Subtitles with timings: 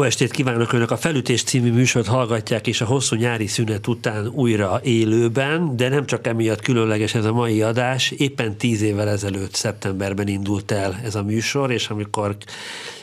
[0.00, 0.90] Jó estét kívánok Önök!
[0.90, 6.06] A Felütés című műsort hallgatják, és a hosszú nyári szünet után újra élőben, de nem
[6.06, 8.10] csak emiatt különleges ez a mai adás.
[8.10, 12.36] Éppen tíz évvel ezelőtt, szeptemberben indult el ez a műsor, és amikor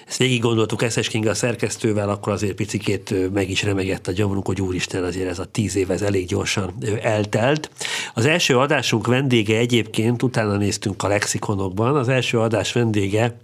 [0.08, 4.62] ezt végig gondoltuk Eszes a szerkesztővel, akkor azért picikét meg is remegett a gyomrunk, hogy
[4.62, 7.70] úristen, azért ez a tíz év ez elég gyorsan eltelt.
[8.14, 13.38] Az első adásunk vendége egyébként, utána néztünk a lexikonokban, az első adás vendége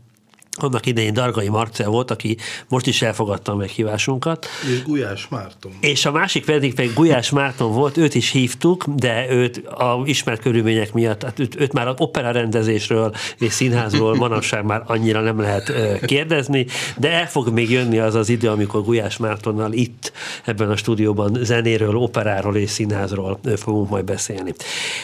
[0.62, 4.48] annak idején Dargai Marcel volt, aki most is elfogadta a meghívásunkat.
[4.72, 5.72] És Gulyás Márton.
[5.80, 10.42] És a másik pedig pedig Gulyás Márton volt, őt is hívtuk, de őt a ismert
[10.42, 15.40] körülmények miatt, hát őt, őt már az opera rendezésről és színházról manapság már annyira nem
[15.40, 15.74] lehet
[16.06, 16.66] kérdezni,
[16.98, 20.12] de el fog még jönni az az idő, amikor Gulyás Mártonnal itt
[20.46, 24.54] ebben a stúdióban zenéről, operáról és színházról fogunk majd beszélni.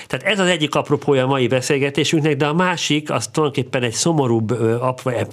[0.08, 4.52] Tehát ez az egyik apropója a mai beszélgetésünknek, de a másik az tulajdonképpen egy szomorúbb,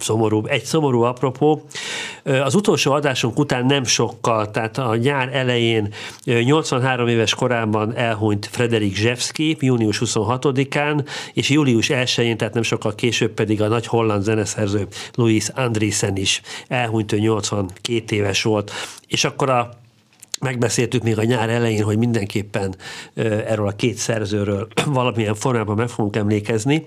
[0.07, 0.47] szomorú.
[0.47, 1.63] Egy szomorú apropó,
[2.25, 5.95] az utolsó adásunk után nem sokkal, tehát a nyár elején
[6.25, 13.31] 83 éves korában elhunyt Frederik Zsevski, június 26-án, és július 1-én, tehát nem sokkal később
[13.31, 18.73] pedig a nagy holland zeneszerző Louis Andriessen is elhunyt, ő 82 éves volt.
[19.09, 19.71] És akkor a
[20.41, 22.75] megbeszéltük még a nyár elején, hogy mindenképpen
[23.15, 26.87] erről a két szerzőről valamilyen formában meg fogunk emlékezni.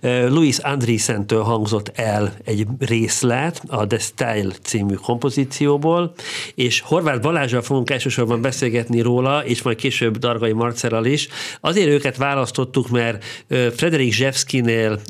[0.00, 6.14] Louis Andreessen-től hangzott el egy részlet a The Style című kompozícióból,
[6.54, 11.28] és Horváth Balázsral fogunk elsősorban beszélgetni róla, és majd később Dargai Marcelal is.
[11.60, 15.00] Azért őket választottuk, mert Frederik Zsevszkinél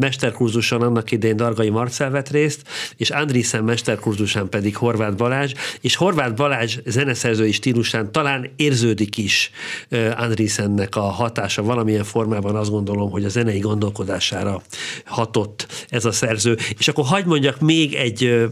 [0.00, 2.62] mesterkurzuson annak idején Dargai Marcel vett részt,
[2.96, 9.50] és Andreessen mesterkurzusán pedig Horváth Balázs, és Horváth Balázs zeneszerző zeneszerzői stílusán talán érződik is
[10.16, 14.62] Andriesennek a hatása valamilyen formában azt gondolom, hogy a zenei gondolkodására
[15.04, 16.56] hatott ez a szerző.
[16.78, 18.48] És akkor hagyd mondjak még egy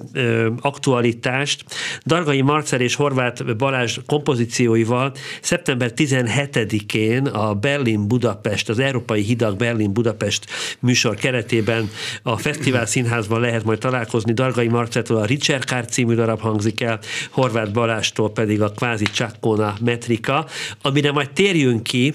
[0.60, 1.64] aktualitást.
[2.06, 10.46] Dargai Marcel és Horváth Balázs kompozícióival szeptember 17-én a Berlin-Budapest, az Európai Hidak Berlin-Budapest
[10.80, 11.90] műsor keretében
[12.22, 14.32] a Fesztivál Színházban lehet majd találkozni.
[14.32, 16.98] Dargai Marceltől a Richard Kár című darab hangzik el,
[17.30, 20.46] Horváth Balástól pedig a kvázi csakkona metrika,
[20.82, 22.14] amire majd térjünk ki.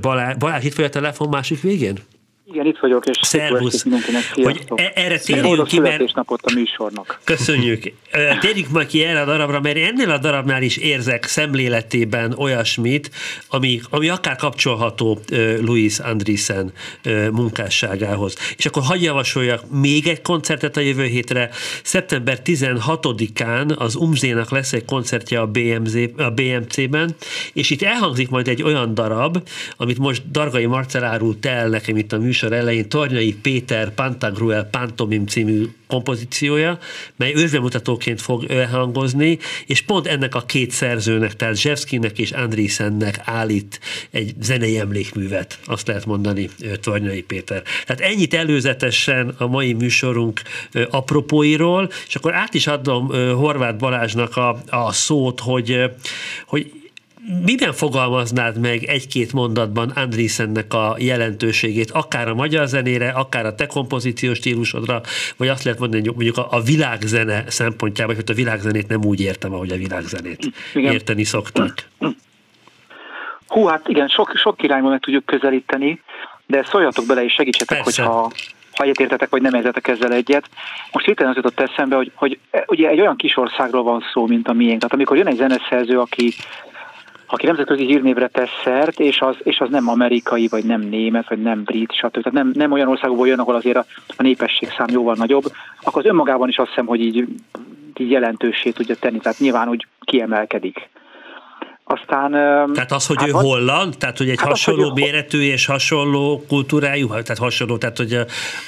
[0.00, 1.98] Balázs, Balázs itt vagy a telefon másik végén?
[2.52, 3.84] Igen, itt vagyok, és Szervusz.
[4.34, 6.02] Hogy e- erre térjünk ki, mert...
[6.14, 7.20] a műsornak.
[7.24, 7.92] Köszönjük.
[8.40, 13.10] Térjünk majd ki erre a darabra, mert ennél a darabnál is érzek szemléletében olyasmit,
[13.48, 15.20] ami, ami akár kapcsolható
[15.60, 16.72] Louis Andriessen
[17.32, 18.36] munkásságához.
[18.56, 21.50] És akkor hagyj javasoljak még egy koncertet a jövő hétre.
[21.82, 27.14] Szeptember 16-án az Umzénak lesz egy koncertje a, BMZ, a BMC-ben,
[27.52, 32.12] és itt elhangzik majd egy olyan darab, amit most Dargai Marcel árult el nekem itt
[32.12, 36.78] a műsor műsor elején Tornyai Péter Pantagruel Pantomim című kompozíciója,
[37.16, 43.80] mely ősbemutatóként fog elhangozni, és pont ennek a két szerzőnek, tehát Zsevszkinek és Andriesennek állít
[44.10, 46.48] egy zenei emlékművet, azt lehet mondani
[46.80, 47.62] Tornyai Péter.
[47.86, 50.40] Tehát ennyit előzetesen a mai műsorunk
[50.90, 55.80] apropóiról, és akkor át is adom Horváth Balázsnak a, a szót, hogy,
[56.46, 56.85] hogy
[57.44, 63.66] miben fogalmaznád meg egy-két mondatban Andriesennek a jelentőségét, akár a magyar zenére, akár a te
[63.66, 65.00] kompozíciós stílusodra,
[65.36, 69.20] vagy azt lehet mondani, hogy mondjuk a, a világzene szempontjából, hogy a világzenét nem úgy
[69.20, 70.92] értem, ahogy a világzenét igen.
[70.92, 71.74] érteni szoktak.
[73.46, 76.00] Hú, hát igen, sok, sok irányban meg tudjuk közelíteni,
[76.46, 78.02] de szóljatok bele és segítsetek, Persze.
[78.02, 78.32] hogyha
[78.76, 80.48] ha egyetértetek, vagy nem értetek ezzel egyet.
[80.92, 84.48] Most hirtelen az jutott eszembe, hogy, hogy ugye egy olyan kis országról van szó, mint
[84.48, 84.78] a miénk.
[84.78, 86.34] Tehát amikor jön egy zeneszerző, aki
[87.26, 91.42] aki nemzetközi hírnévre tesz szert, és az, és az nem amerikai, vagy nem német, vagy
[91.42, 92.10] nem brit, stb.
[92.10, 93.84] Tehát nem, nem olyan országokból jön, ahol azért a,
[94.16, 95.44] a népességszám jóval nagyobb,
[95.82, 97.26] akkor az önmagában is azt hiszem, hogy így,
[97.96, 100.88] így jelentősé tudja tenni, tehát nyilván úgy kiemelkedik.
[101.88, 102.30] Aztán,
[102.72, 105.66] tehát az, hogy hát ő van, holland, tehát hogy egy hát hasonló az, méretű és
[105.66, 108.12] hasonló kultúrájú, tehát hasonló, tehát hogy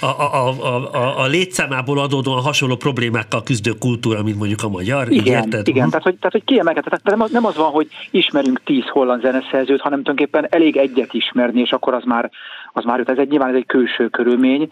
[0.00, 0.48] a, a, a,
[0.92, 5.68] a, a létszámából adódóan hasonló problémákkal küzdő kultúra, mint mondjuk a magyar, igen, érted?
[5.68, 9.22] Igen, tehát hogy, tehát, hogy kiemelkedett, tehát nem, nem az van, hogy ismerünk tíz holland
[9.22, 12.30] zeneszerzőt, hanem tulajdonképpen elég egyet ismerni, és akkor az már,
[12.72, 14.68] az már ez egy nyilván ez egy külső körülmény,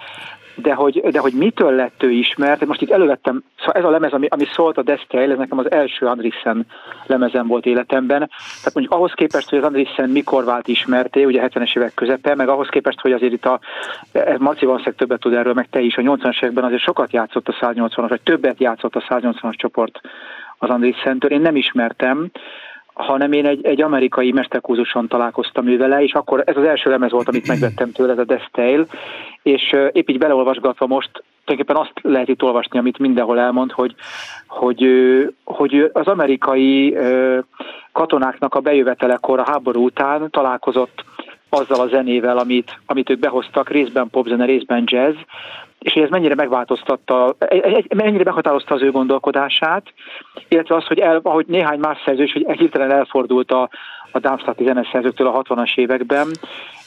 [0.56, 4.12] de hogy, de hogy mitől lett ő ismert, most itt elővettem, szóval ez a lemez,
[4.12, 6.66] ami, ami szólt a Destel, ez nekem az első Andrissen
[7.06, 8.18] lemezem volt életemben,
[8.58, 12.48] tehát mondjuk ahhoz képest, hogy az Andrissen mikor vált ismerté, ugye 70-es évek közepe, meg
[12.48, 13.60] ahhoz képest, hogy azért itt a,
[14.12, 17.48] ez Marci Vanszeg többet tud erről, meg te is, a 80-as években azért sokat játszott
[17.48, 20.00] a 180-as, vagy többet játszott a 180-as csoport
[20.58, 22.30] az Andrissen-től, én nem ismertem,
[22.96, 27.10] hanem én egy, egy amerikai mesterkúzuson találkoztam ő vele, és akkor ez az első lemez
[27.10, 28.84] volt, amit megvettem tőle, ez a Death Tale,
[29.42, 31.10] és épp így beleolvasgatva most
[31.44, 33.94] tulajdonképpen azt lehet itt olvasni, amit mindenhol elmond, hogy,
[34.46, 34.86] hogy,
[35.44, 36.96] hogy az amerikai
[37.92, 41.04] katonáknak a bejövetelekor a háború után találkozott
[41.48, 45.16] azzal a zenével, amit, amit ők behoztak, részben popzene, részben jazz,
[45.86, 47.36] és hogy ez mennyire megváltoztatta,
[47.94, 49.92] mennyire meghatározta az ő gondolkodását,
[50.48, 53.68] illetve az, hogy el, ahogy néhány más szerző is, hogy hirtelen elfordult a,
[54.10, 56.28] a Darmstadti zeneszerzőktől a 60-as években,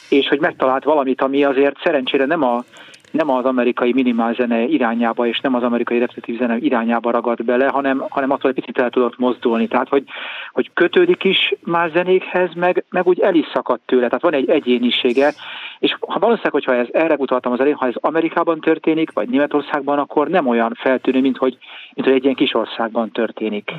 [0.08, 2.64] és hogy megtalált valamit, ami azért szerencsére nem a
[3.10, 7.68] nem az amerikai minimál zene irányába, és nem az amerikai repetitív zene irányába ragad bele,
[7.68, 9.68] hanem, hanem attól egy picit el tudott mozdulni.
[9.68, 10.04] Tehát, hogy,
[10.52, 14.06] hogy kötődik is más zenékhez, meg, meg úgy el is szakadt tőle.
[14.06, 15.32] Tehát van egy egyénisége,
[15.78, 19.98] és ha valószínűleg, hogyha ez, erre utaltam az elén, ha ez Amerikában történik, vagy Németországban,
[19.98, 21.58] akkor nem olyan feltűnő, mint hogy,
[21.94, 23.72] mint hogy egy ilyen kis országban történik.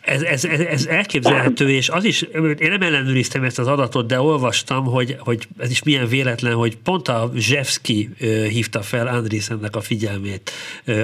[0.00, 2.22] Ez, ez, ez, ez elképzelhető, és az is,
[2.58, 6.76] én nem ellenőriztem ezt az adatot, de olvastam, hogy, hogy ez is milyen véletlen, hogy
[6.76, 8.10] pont a Zsevski
[8.48, 10.50] hívta fel Andriesennek a figyelmét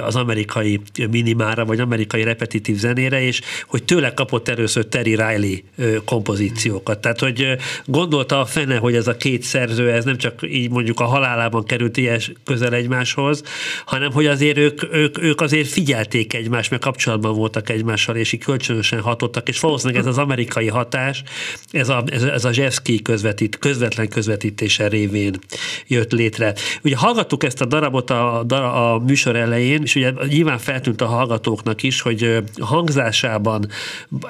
[0.04, 5.56] az amerikai minimára, vagy amerikai repetitív zenére, és hogy tőle kapott először Terry Riley
[6.04, 6.98] kompozíciókat.
[6.98, 11.00] Tehát, hogy gondolta a fene, hogy ez a két szerző, ez nem csak így mondjuk
[11.00, 13.42] a halálában került ilyen közel egymáshoz,
[13.84, 18.42] hanem hogy azért ők, ők, ők azért figyelték egymást, mert kapcsolatban voltak egymással, és így
[18.64, 21.22] kölcsönösen hatottak, és valószínűleg ez az amerikai hatás,
[21.70, 25.38] ez a, ez, ez a Zsevszki közvetít, közvetlen közvetítése révén
[25.86, 26.54] jött létre.
[26.82, 31.06] Ugye hallgattuk ezt a darabot a, a, a műsor elején, és ugye nyilván feltűnt a
[31.06, 33.68] hallgatóknak is, hogy hangzásában,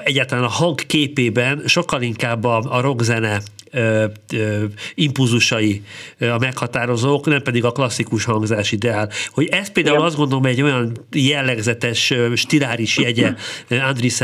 [0.04, 3.42] egyáltalán a hang képében sokkal inkább a, a rockzene
[4.94, 5.82] impulzusai
[6.18, 9.10] a meghatározók, nem pedig a klasszikus hangzás ideál.
[9.28, 10.06] Hogy ez például Igen.
[10.06, 13.34] azt gondolom egy olyan jellegzetes stiláris jegye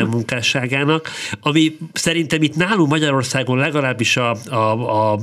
[0.00, 5.20] Andrissen munkásságának, ami szerintem itt nálunk Magyarországon legalábbis a, a, a,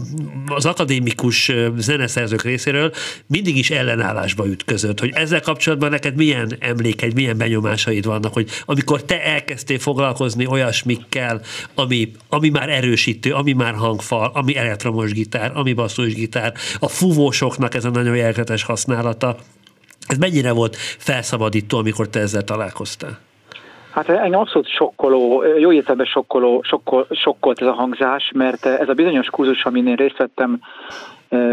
[0.47, 2.91] az akadémikus zeneszerzők részéről
[3.27, 4.99] mindig is ellenállásba ütközött.
[4.99, 11.41] Hogy ezzel kapcsolatban neked milyen emlékeid, milyen benyomásaid vannak, hogy amikor te elkezdtél foglalkozni olyasmikkel,
[11.75, 17.73] ami, ami már erősítő, ami már hangfal, fal, ami elektromos gitár, ami basszusgitár, a fúvósoknak
[17.73, 19.37] ez a nagyon jelketes használata.
[20.07, 23.19] Ez mennyire volt felszabadító, amikor te ezzel találkoztál?
[23.97, 28.93] Hát engem abszolút sokkoló, jó értelemben sokkoló, sokkol, sokkolt ez a hangzás, mert ez a
[28.93, 30.59] bizonyos kurzus, amin én részt vettem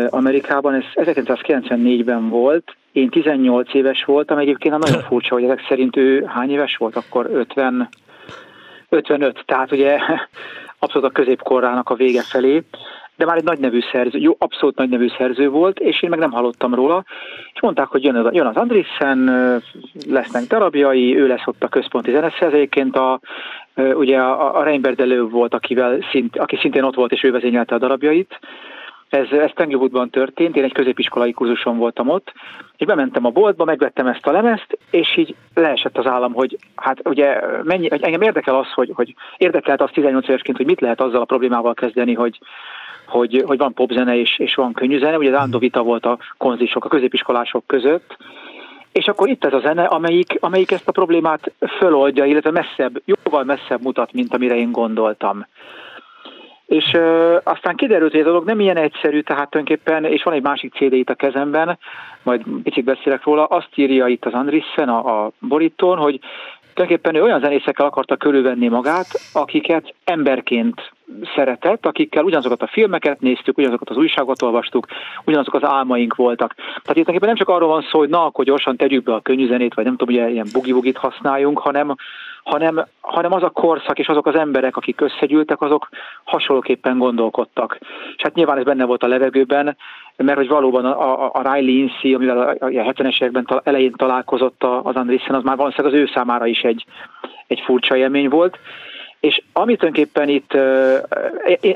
[0.08, 6.24] Amerikában, ez 1994-ben volt, én 18 éves voltam, egyébként nagyon furcsa, hogy ezek szerint ő
[6.24, 7.88] hány éves volt, akkor 50,
[8.88, 9.98] 55, tehát ugye
[10.78, 12.62] abszolút a középkorrának a vége felé,
[13.16, 16.18] de már egy nagy nevű szerző, jó, abszolút nagy nevű szerző volt, és én meg
[16.18, 17.04] nem hallottam róla,
[17.54, 19.30] és mondták, hogy jön, jön az Andrissen,
[20.08, 23.20] lesznek darabjai, ő lesz ott a központi zeneszerzőként, a,
[23.74, 27.78] ugye a, a Reinberdelő volt, akivel szint, aki szintén ott volt, és ő vezényelte a
[27.78, 28.38] darabjait,
[29.14, 32.32] ez, ez Tanglewoodban történt, én egy középiskolai kurzuson voltam ott,
[32.76, 37.08] és bementem a boltba, megvettem ezt a lemezt, és így leesett az állam, hogy hát
[37.08, 41.20] ugye mennyi, engem érdekel az, hogy, hogy érdekelt az 18 évesként, hogy mit lehet azzal
[41.20, 42.38] a problémával kezdeni, hogy,
[43.06, 46.84] hogy, hogy van popzene és, és van könnyű zene, ugye az vita volt a konzisok,
[46.84, 48.16] a középiskolások között,
[48.92, 53.44] és akkor itt ez a zene, amelyik, amelyik ezt a problémát föloldja, illetve messzebb, jóval
[53.44, 55.46] messzebb mutat, mint amire én gondoltam.
[56.66, 60.42] És ö, aztán kiderült, hogy a dolog nem ilyen egyszerű, tehát tulajdonképpen, és van egy
[60.42, 61.78] másik CD itt a kezemben,
[62.22, 66.20] majd picit beszélek róla, azt írja itt az Andrissen a, a borítón, hogy
[66.74, 70.92] tulajdonképpen ő olyan zenészekkel akarta körülvenni magát, akiket emberként
[71.34, 74.86] szeretett, akikkel ugyanazokat a filmeket néztük, ugyanazokat az újságot olvastuk,
[75.24, 76.54] ugyanazok az álmaink voltak.
[76.82, 79.46] Tehát itt nem csak arról van szó, hogy na, akkor gyorsan tegyük be a könnyű
[79.46, 81.94] zenét, vagy nem tudom, hogy ilyen bugi használjunk, hanem,
[82.44, 85.88] hanem, hanem az a korszak és azok az emberek, akik összegyűltek, azok
[86.24, 87.78] hasonlóképpen gondolkodtak.
[88.16, 89.76] És hát nyilván ez benne volt a levegőben,
[90.16, 94.62] mert hogy valóban a, a, a Riley Incy, amivel a, a 70-es években elején találkozott
[94.62, 96.84] az Andrissen, az már valószínűleg az ő számára is egy,
[97.46, 98.58] egy furcsa élmény volt.
[99.24, 100.54] És amit tulajdonképpen itt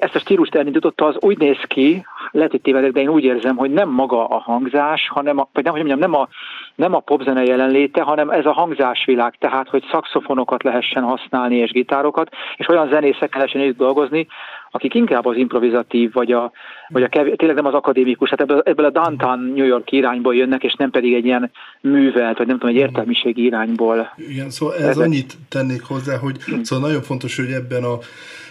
[0.01, 3.57] ezt a stílust elindította, az úgy néz ki, lehet, hogy tévedek, de én úgy érzem,
[3.57, 6.29] hogy nem maga a hangzás, hanem a, vagy nem, hogy mondjam, nem a,
[6.75, 12.31] nem a popzene jelenléte, hanem ez a hangzásvilág, tehát hogy szakszofonokat lehessen használni és gitárokat,
[12.57, 14.27] és olyan zenészekkel lehessen itt dolgozni,
[14.71, 16.53] akik inkább az improvizatív, vagy a,
[16.89, 20.35] vagy a kev- tényleg nem az akadémikus, hát ebből, ebből a downtown New York irányból
[20.35, 24.13] jönnek, és nem pedig egy ilyen művelt, vagy nem tudom, egy értelmiségi irányból.
[24.17, 27.99] Igen, szóval ez, ez annyit tennék hozzá, hogy szóval nagyon fontos, hogy ebben a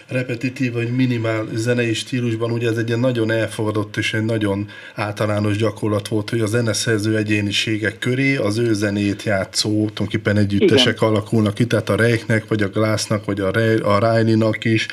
[0.08, 5.56] repetitív vagy minimál zenei stílusban, ugye ez egy ilyen nagyon elfogadott és egy nagyon általános
[5.56, 11.08] gyakorlat volt, hogy a zeneszerző egyéniségek köré az ő zenét játszó, tulajdonképpen együttesek Igen.
[11.08, 14.86] alakulnak ki, tehát a Reichnek, vagy a Glassnak, vagy a, Ray, a Riley-nak is,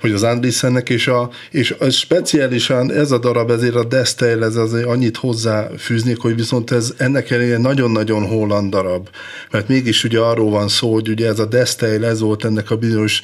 [0.00, 4.56] vagy az Andrissennek, és, a, és a speciálisan ez a darab, ezért a Destel, ez
[4.56, 9.08] azért annyit hozzáfűznék, hogy viszont ez ennek ellenére nagyon-nagyon holland darab,
[9.50, 12.76] mert mégis ugye arról van szó, hogy ugye ez a Destel, ez volt ennek a
[12.76, 13.22] bizonyos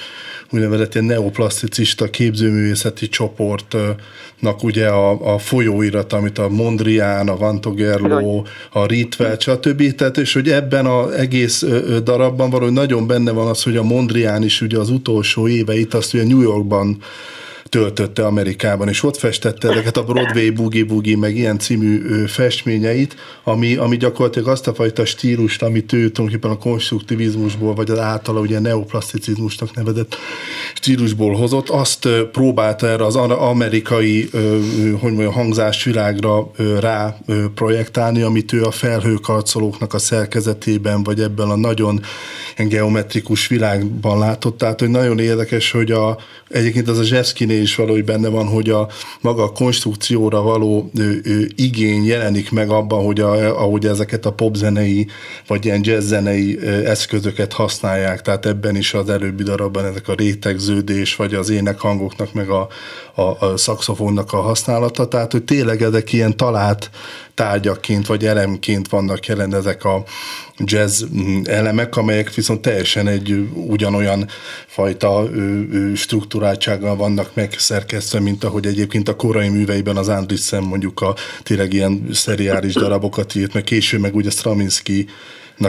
[0.52, 8.86] úgynevezett ilyen neoplaszticista képzőművészeti csoportnak ugye a, a folyóirat, amit a Mondrian, a Vantogerlo, a
[8.86, 9.94] Ritvel, stb.
[9.94, 11.64] Tehát, és hogy ebben az egész
[12.02, 16.14] darabban valahogy nagyon benne van az, hogy a Mondrian is ugye az utolsó éveit azt
[16.14, 16.98] ugye New Yorkban
[17.72, 23.76] töltötte Amerikában, és ott festette ezeket a Broadway Boogie Boogie, meg ilyen című festményeit, ami,
[23.76, 28.58] ami gyakorlatilag azt a fajta stílust, amit ő tulajdonképpen a konstruktivizmusból, vagy az általa ugye
[28.58, 30.16] neoplaszticizmusnak nevezett
[30.74, 34.28] stílusból hozott, azt próbálta erre az amerikai
[35.00, 36.50] hogy mondjam, hangzásvilágra
[36.80, 37.16] rá
[37.54, 42.00] projektálni, amit ő a felhőkarcolóknak a szerkezetében, vagy ebben a nagyon
[42.56, 48.04] geometrikus világban látott, tehát hogy nagyon érdekes, hogy a, egyébként az a Zseszkinél is valahogy
[48.04, 48.88] benne van, hogy a
[49.20, 54.32] maga a konstrukcióra való ő, ő, igény jelenik meg abban, hogy a, ahogy ezeket a
[54.32, 55.06] popzenei
[55.46, 61.34] vagy ilyen jazzzenei eszközöket használják, tehát ebben is az előbbi darabban ezek a rétegződés, vagy
[61.34, 62.68] az énekhangoknak, meg a,
[63.14, 66.90] a, a szakszofonnak a használata, tehát hogy tényleg ezek ilyen talált
[67.34, 70.04] tárgyaként vagy elemként vannak jelen ezek a
[70.58, 74.28] jazz mm, elemek, amelyek viszont teljesen egy ugyanolyan
[74.66, 75.30] fajta
[75.94, 82.08] struktúráltsággal vannak megszerkesztve, mint ahogy egyébként a korai műveiben az Andrissen mondjuk a tényleg ilyen
[82.12, 85.06] szeriális darabokat írt, meg később meg ugye Stravinsky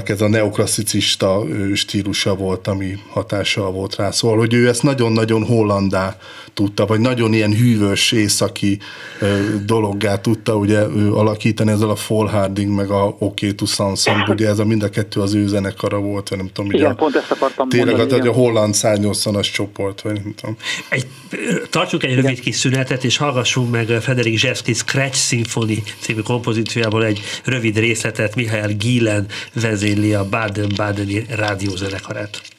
[0.05, 4.11] ez a neoklasszicista stílusa volt, ami hatással volt rá.
[4.11, 6.17] Szóval, hogy ő ezt nagyon-nagyon hollandá
[6.53, 8.79] tudta, vagy nagyon ilyen hűvös északi
[9.65, 10.79] dologgá tudta ugye
[11.11, 14.89] alakítani ezzel a Fall Harding, meg a OK to Samsung, ugye ez a mind a
[14.89, 16.71] kettő az ő zenekara volt, vagy nem tudom.
[16.71, 18.09] Igen, a, pont ezt akartam tényleg mondani.
[18.09, 20.57] Tényleg a holland 180-as csoport, vagy nem tudom.
[20.89, 21.07] Egy,
[21.69, 27.21] tartsuk egy rövid kis szünetet, és hallgassunk meg Frederik Zsevszki Scratch Symphony című kompozíciójából egy
[27.43, 29.25] rövid részletet Mihály Gielen
[29.73, 32.52] vezényli a Baden-Badeni rádiózenekarát.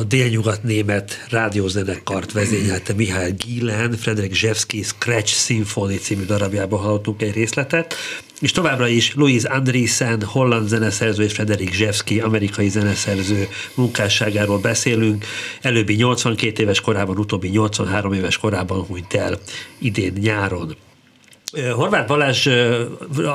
[0.00, 7.94] A délnyugat-német rádiózenekart vezényelte Mihály Gielen, Frederik Zsevszki Scratch Symphony című darabjában hallottunk egy részletet,
[8.40, 15.24] és továbbra is Louise Andriessen, holland zeneszerző és Frederik Zsevszki, amerikai zeneszerző munkásságáról beszélünk.
[15.60, 19.38] Előbbi 82 éves korában, utóbbi 83 éves korában hunyt el
[19.78, 20.76] idén nyáron.
[21.52, 22.48] Horváth Balázs,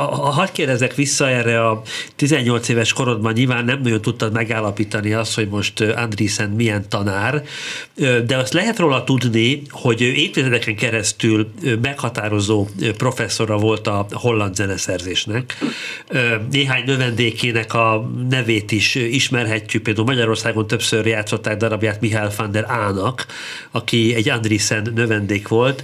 [0.10, 1.82] hadd kérdezek vissza erre a
[2.16, 7.44] 18 éves korodban, nyilván nem nagyon tudtad megállapítani azt, hogy most Andrisen milyen tanár,
[8.26, 11.52] de azt lehet róla tudni, hogy évtizedeken keresztül
[11.82, 15.58] meghatározó professzora volt a holland zeneszerzésnek.
[16.52, 23.26] Néhány növendékének a nevét is ismerhetjük, például Magyarországon többször játszották darabját Mihály van der Ának,
[23.72, 25.84] aki egy Andrisen növendék volt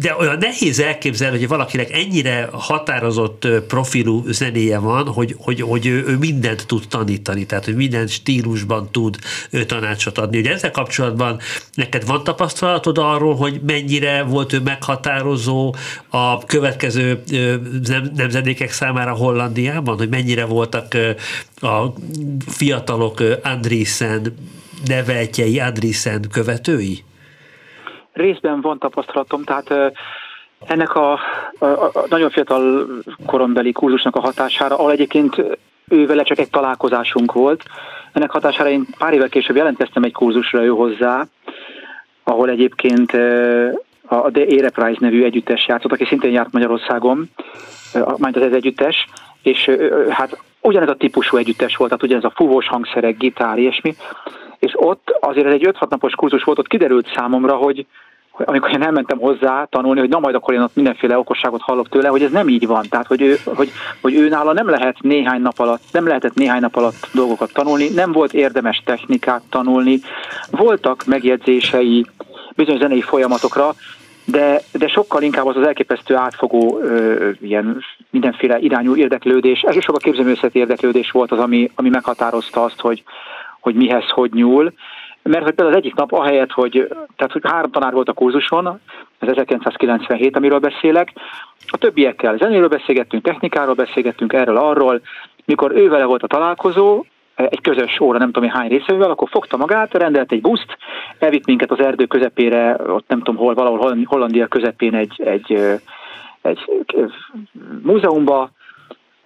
[0.00, 6.04] de olyan nehéz elképzelni, hogy valakinek ennyire határozott profilú zenéje van, hogy, hogy, hogy ő,
[6.06, 9.16] ő mindent tud tanítani, tehát hogy minden stílusban tud
[9.50, 10.38] ő tanácsot adni.
[10.38, 11.40] Ugye ezzel kapcsolatban
[11.74, 15.74] neked van tapasztalatod arról, hogy mennyire volt ő meghatározó
[16.08, 17.22] a következő
[18.14, 20.96] nemzedékek számára Hollandiában, hogy mennyire voltak
[21.60, 21.86] a
[22.46, 24.36] fiatalok Andriessen
[24.86, 27.04] neveltjei, Andriessen követői?
[28.12, 29.92] Részben van tapasztalatom, tehát
[30.66, 31.12] ennek a,
[31.58, 32.86] a, a nagyon fiatal
[33.26, 35.42] korombeli kurzusnak a hatására, ahol egyébként
[35.88, 37.64] ővele csak egy találkozásunk volt,
[38.12, 41.26] ennek hatására én pár évvel később jelentkeztem egy kurzusra ő hozzá,
[42.24, 43.12] ahol egyébként
[44.06, 47.30] a The Prize nevű együttes játszott, aki szintén járt Magyarországon,
[48.16, 49.08] majd az ez együttes,
[49.42, 49.70] és
[50.08, 53.94] hát ugyanez a típusú együttes volt, tehát ugyanez a fúvós hangszerek, gitár, ilyesmi,
[54.62, 57.86] és ott azért egy 5-6 napos kurzus volt, ott kiderült számomra, hogy,
[58.30, 62.08] amikor én elmentem hozzá tanulni, hogy na majd akkor én ott mindenféle okosságot hallok tőle,
[62.08, 62.86] hogy ez nem így van.
[62.88, 63.70] Tehát, hogy, ő, hogy,
[64.00, 67.88] hogy ő nála nem lehet néhány nap alatt, nem lehetett néhány nap alatt dolgokat tanulni,
[67.88, 70.00] nem volt érdemes technikát tanulni,
[70.50, 72.06] voltak megjegyzései
[72.54, 73.74] bizonyos zenei folyamatokra,
[74.24, 80.58] de, de sokkal inkább az az elképesztő átfogó ö, ilyen mindenféle irányú érdeklődés, elsősorban képzőművészeti
[80.58, 83.02] érdeklődés volt az, ami, ami meghatározta azt, hogy,
[83.62, 84.72] hogy mihez hogy nyúl.
[85.22, 88.80] Mert hogy például az egyik nap ahelyett, hogy, tehát hogy három tanár volt a kurzuson,
[89.18, 91.12] ez 1997, amiről beszélek,
[91.66, 95.00] a többiekkel zenéről beszélgettünk, technikáról beszélgettünk, erről, arról,
[95.44, 99.56] mikor ő vele volt a találkozó, egy közös óra, nem tudom hány részével, akkor fogta
[99.56, 100.76] magát, rendelt egy buszt,
[101.18, 105.58] elvitt minket az erdő közepére, ott nem tudom hol, valahol Hollandia közepén egy, egy,
[106.42, 106.60] egy
[107.82, 108.50] múzeumba,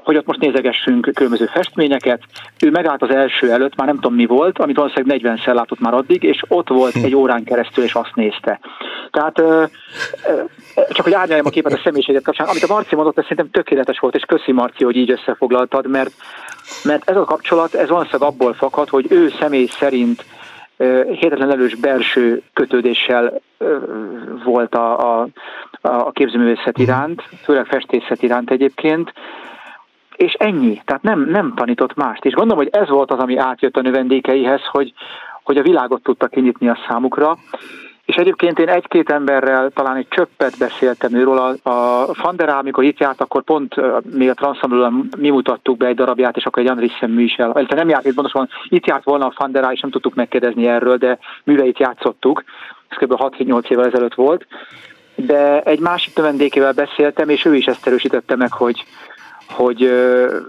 [0.07, 2.23] hogy ott most nézegessünk különböző festményeket.
[2.61, 5.95] Ő megállt az első előtt, már nem tudom mi volt, amit valószínűleg 40-szer látott már
[5.95, 8.61] addig, és ott volt egy órán keresztül, és azt nézte.
[9.11, 9.43] Tehát
[10.91, 13.99] csak hogy árnyaljam a képet a személyiséget kapcsán, amit a Marci mondott, ez szerintem tökéletes
[13.99, 16.13] volt, és köszi Marci, hogy így összefoglaltad, mert,
[16.85, 20.25] mert ez a kapcsolat, ez valószínűleg abból fakad, hogy ő személy szerint
[21.09, 23.41] hihetetlen erős belső kötődéssel
[24.45, 25.29] volt a, a,
[25.81, 29.13] a képzőművészet iránt, főleg festészet iránt egyébként,
[30.17, 30.83] és ennyi.
[30.85, 32.25] Tehát nem, nem tanított mást.
[32.25, 34.93] És gondolom, hogy ez volt az, ami átjött a növendékeihez, hogy,
[35.43, 37.37] hogy a világot tudta kinyitni a számukra.
[38.05, 41.39] És egyébként én egy-két emberrel talán egy csöppet beszéltem őről.
[41.39, 43.75] A, a Fanderá, amikor itt járt, akkor pont
[44.15, 47.51] még a Transzamblően mi mutattuk be egy darabját, és akkor egy Andrissen mű is el.
[47.55, 50.97] Illetve nem járt itt pontosan, itt járt volna a Fanderá, és nem tudtuk megkérdezni erről,
[50.97, 52.45] de műveit játszottuk.
[52.89, 53.15] Ez kb.
[53.39, 54.47] 6-8 évvel ezelőtt volt.
[55.15, 58.85] De egy másik növendékével beszéltem, és ő is ezt erősítette meg, hogy,
[59.49, 59.91] hogy,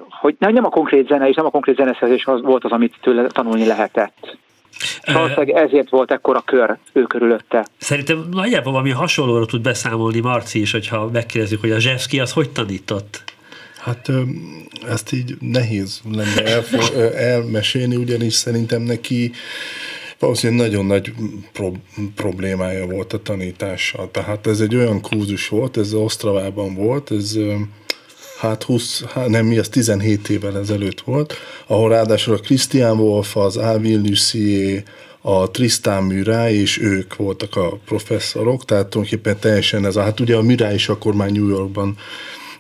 [0.10, 3.28] hogy nem a konkrét zene és nem a konkrét zeneszerzés az volt az, amit tőle
[3.28, 4.38] tanulni lehetett.
[5.14, 7.66] Valószínűleg ezért volt ekkora kör ő körülötte.
[7.78, 12.50] Szerintem nagyjából valami hasonlóra tud beszámolni Marci is, hogyha megkérdezzük, hogy a Zsevszki az hogy
[12.50, 13.24] tanított?
[13.78, 14.12] Hát
[14.88, 19.32] ezt így nehéz lenne elfo- elmesélni, ugyanis szerintem neki
[20.20, 21.14] valószínűleg nagyon nagy
[21.54, 21.80] pro-
[22.16, 24.12] problémája volt a tanítással.
[24.12, 27.38] Tehát ez egy olyan kurzus volt, ez Osztravában volt, ez
[28.38, 31.34] hát 20, hát nem mi, az 17 évvel ezelőtt volt,
[31.68, 34.84] ahol ráadásul a Christian Wolf, az Alvin Lucier,
[35.22, 40.36] a Tristan Murray, és ők voltak a professzorok, tehát tulajdonképpen teljesen ez a, hát ugye
[40.36, 41.98] a Murray is akkor már New Yorkban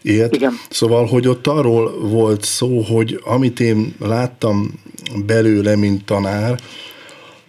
[0.02, 0.36] élt.
[0.36, 0.54] Igen.
[0.70, 4.80] Szóval, hogy ott arról volt szó, hogy amit én láttam
[5.26, 6.60] belőle, mint tanár,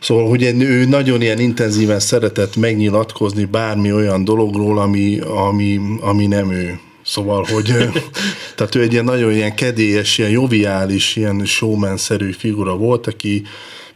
[0.01, 6.53] Szóval, hogy ő nagyon ilyen intenzíven szeretett megnyilatkozni bármi olyan dologról, ami, ami, ami nem
[6.53, 6.79] ő.
[7.09, 7.65] Szóval, hogy
[8.57, 13.43] tehát ő egy ilyen nagyon ilyen kedélyes, ilyen joviális, ilyen showman-szerű figura volt, aki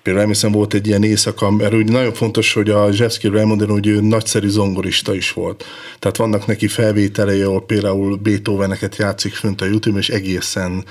[0.02, 3.86] Például emlékszem, volt egy ilyen éjszaka, mert úgy nagyon fontos, hogy a Zsevszkiről elmondani, hogy
[3.86, 5.64] ő nagyszerű zongorista is volt.
[5.98, 10.84] Tehát vannak neki felvételei, ahol például Beethoveneket játszik fönt a YouTube, és egészen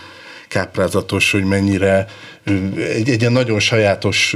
[0.47, 2.07] káprázatos, hogy mennyire
[2.75, 4.36] egy, egy ilyen nagyon sajátos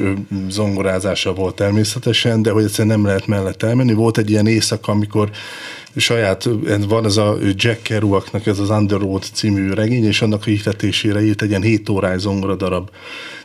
[0.49, 3.93] zongorázása volt természetesen, de hogy egyszerűen nem lehet mellett elmenni.
[3.93, 5.29] Volt egy ilyen éjszaka, amikor
[5.95, 6.49] saját,
[6.87, 11.41] van ez a Jack Kerouacnak ez az Underworld című regény, és annak a ihletésére írt
[11.41, 12.89] egy ilyen 7 órás zongora darab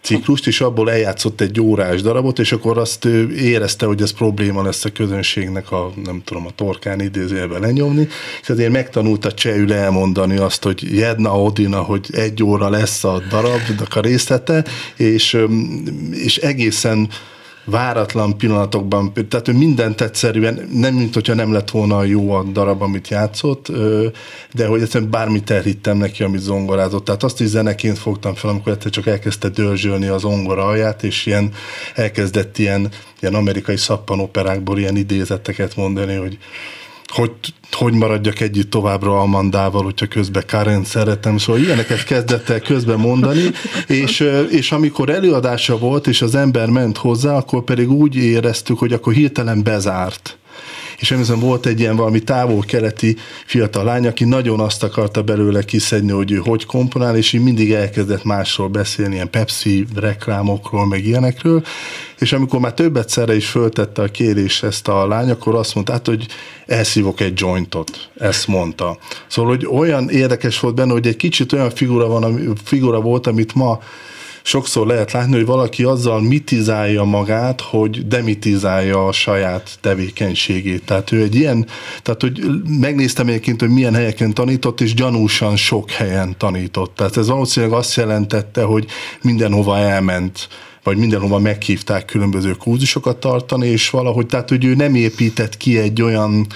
[0.03, 4.63] ciklust, és abból eljátszott egy órás darabot, és akkor azt ő érezte, hogy ez probléma
[4.63, 8.09] lesz a közönségnek a, nem tudom, a torkán idézőjelben lenyomni,
[8.43, 13.97] és azért megtanulta csehül elmondani azt, hogy Jedna Odina, hogy egy óra lesz a darabnak
[13.97, 14.65] a részlete,
[14.97, 15.37] és,
[16.11, 17.09] és egészen
[17.65, 22.83] váratlan pillanatokban, tehát ő mindent egyszerűen, nem mint hogyha nem lett volna jó a darab,
[22.83, 23.73] amit játszott,
[24.53, 27.05] de hogy egyszerűen bármit elhittem neki, amit zongorázott.
[27.05, 31.27] Tehát azt is zeneként fogtam fel, amikor egyszer csak elkezdte dörzsölni az zongora alját, és
[31.27, 31.53] ilyen
[31.95, 32.89] elkezdett ilyen,
[33.21, 36.39] ilyen amerikai szappanoperákból ilyen idézeteket mondani, hogy
[37.11, 37.31] hogy,
[37.73, 43.51] hogy maradjak együtt továbbra Amandával, hogyha közben Karen szeretem, szóval ilyeneket kezdett el közben mondani,
[43.87, 48.93] és, és amikor előadása volt, és az ember ment hozzá, akkor pedig úgy éreztük, hogy
[48.93, 50.40] akkor hirtelen bezárt
[51.01, 56.11] és emlékszem volt egy ilyen valami távol-keleti fiatal lány, aki nagyon azt akarta belőle kiszedni,
[56.11, 61.65] hogy ő hogy komponál, és így mindig elkezdett másról beszélni, ilyen Pepsi reklámokról, meg ilyenekről,
[62.19, 65.93] és amikor már többet szere is föltette a kérés ezt a lány, akkor azt mondta,
[65.93, 66.27] hát, hogy
[66.67, 68.09] elszívok egy jointot.
[68.19, 68.99] Ezt mondta.
[69.27, 73.55] Szóval, hogy olyan érdekes volt benne, hogy egy kicsit olyan figura, van, figura volt, amit
[73.55, 73.81] ma
[74.43, 80.85] sokszor lehet látni, hogy valaki azzal mitizálja magát, hogy demitizálja a saját tevékenységét.
[80.85, 81.67] Tehát ő egy ilyen,
[82.03, 82.41] tehát hogy
[82.81, 86.95] megnéztem egyébként, hogy milyen helyeken tanított, és gyanúsan sok helyen tanított.
[86.95, 88.87] Tehát ez valószínűleg azt jelentette, hogy
[89.23, 90.49] mindenhova elment
[90.83, 96.03] vagy mindenhova meghívták különböző kurzusokat tartani, és valahogy, tehát hogy ő nem épített ki egy
[96.03, 96.47] olyan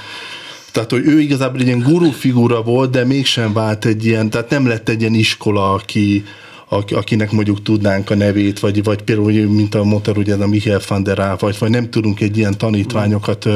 [0.72, 4.50] tehát, hogy ő igazából egy ilyen guru figura volt, de mégsem vált egy ilyen, tehát
[4.50, 6.24] nem lett egy ilyen iskola, aki,
[6.68, 11.02] akinek mondjuk tudnánk a nevét, vagy, vagy például, mint a motor, ugye a Michael van
[11.02, 13.48] der Raaf, vagy, vagy nem tudunk egy ilyen tanítványokat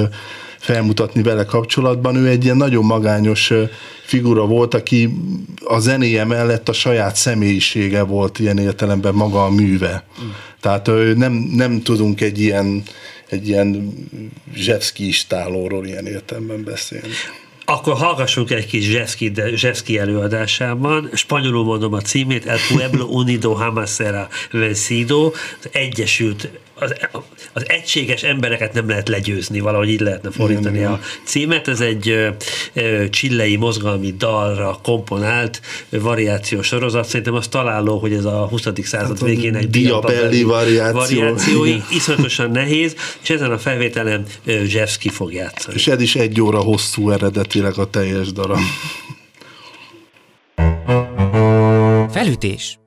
[0.59, 2.17] felmutatni vele kapcsolatban.
[2.17, 3.53] Ő egy ilyen nagyon magányos
[4.05, 5.17] figura volt, aki
[5.65, 10.05] a zenéje mellett a saját személyisége volt ilyen értelemben maga a műve.
[10.23, 10.29] Mm.
[10.61, 12.83] Tehát nem, nem tudunk egy ilyen,
[13.29, 13.93] egy ilyen
[14.55, 17.13] Zsevszki istálóról ilyen értelemben beszélni.
[17.71, 21.11] Akkor hallgassunk egy kis Zseszki, Zseszki előadásában.
[21.13, 26.49] Spanyolul mondom a címét, El Pueblo Unido Hamasera Vencido, az Egyesült
[26.81, 26.95] az,
[27.53, 31.69] az egységes embereket nem lehet legyőzni, valahogy így lehetne fordítani a címet.
[31.69, 32.29] Ez egy
[33.11, 37.05] csillei mozgalmi dalra komponált variációs sorozat.
[37.05, 38.63] Szerintem az találó, hogy ez a 20.
[38.83, 40.99] század hát végén egy diabelli variáció.
[40.99, 41.77] variációi.
[41.91, 44.25] Iszonyatosan nehéz, és ezen a felvételen
[44.65, 45.77] Zsevszki fog játszani.
[45.77, 48.59] És ez is egy óra hosszú eredetileg a teljes darab.
[52.11, 52.79] Felütés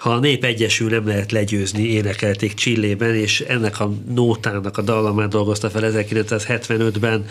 [0.00, 5.28] ha a nép egyesül, nem lehet legyőzni, énekelték Csillében, és ennek a nótának a dallamát
[5.28, 7.24] dolgozta fel 1975-ben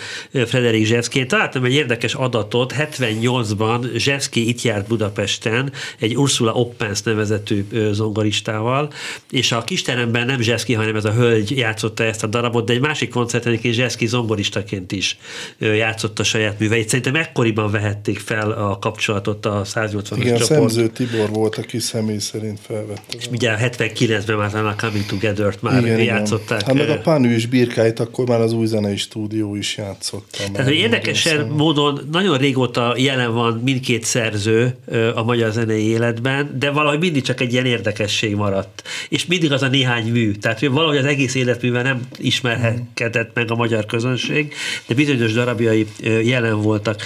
[0.45, 1.25] Frederik Zsevszki.
[1.25, 8.91] Találtam egy érdekes adatot, 78-ban Zsevszki itt járt Budapesten egy Ursula Oppens nevezetű zongoristával,
[9.31, 12.81] és a kisteremben nem Zsevszki, hanem ez a hölgy játszotta ezt a darabot, de egy
[12.81, 15.17] másik koncerten és Zsevszki zongoristaként is
[15.59, 16.89] játszotta saját műveit.
[16.89, 20.59] Szerintem ekkoriban vehették fel a kapcsolatot a 180-as Igen, csoport.
[20.59, 23.01] Szemző Tibor volt, aki személy szerint felvette.
[23.17, 26.61] És ugye 79-ben már a Coming Together-t már igen, játszották.
[26.61, 26.77] Igen.
[26.77, 30.37] Hát meg a Pánű és Birkáit akkor már az új zenei stúdió is játszotta.
[30.51, 34.75] Tehát, hogy érdekesen módon nagyon régóta jelen van mindkét szerző
[35.15, 38.83] a magyar zenei életben, de valahogy mindig csak egy ilyen érdekesség maradt.
[39.09, 40.31] És mindig az a néhány mű.
[40.31, 44.53] Tehát hogy valahogy az egész életművel nem ismerhetett meg a magyar közönség,
[44.87, 45.87] de bizonyos darabjai
[46.23, 47.01] jelen voltak.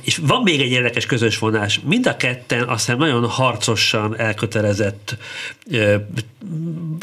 [0.00, 1.80] És van még egy érdekes közös vonás.
[1.84, 5.16] Mind a ketten azt hiszem nagyon harcosan elkötelezett,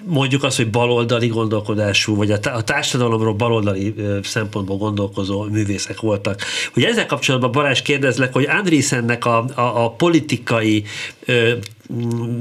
[0.06, 6.42] mondjuk azt, hogy baloldali gondolkodású, vagy a társadalomról baloldali szempontból gondolkozó művészek voltak.
[6.74, 10.84] Hogy ezzel kapcsolatban Barás kérdezlek, hogy Andrészennek a, a, a politikai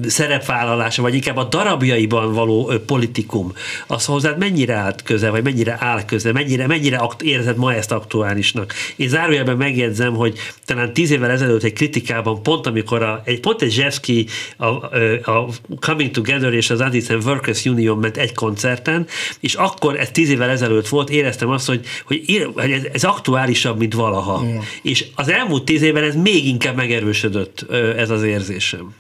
[0.07, 3.53] szerepvállalása, vagy inkább a darabjaiban való politikum,
[3.87, 8.75] az hozzád mennyire állt közel, vagy mennyire áll közel, mennyire, mennyire érzed ma ezt aktuálisnak.
[8.97, 13.63] Én zárójelben megjegyzem, hogy talán tíz évvel ezelőtt egy kritikában, pont amikor a, egy, pont
[13.63, 15.49] egy Zsevszki a, a,
[15.81, 19.07] Coming Together és az Addison Workers Union ment egy koncerten,
[19.41, 23.95] és akkor ez tíz évvel ezelőtt volt, éreztem azt, hogy, hogy ez, ez aktuálisabb, mint
[23.95, 24.43] valaha.
[24.43, 24.57] Mm.
[24.83, 28.95] És az elmúlt tíz évben ez még inkább megerősödött ez az érzésem.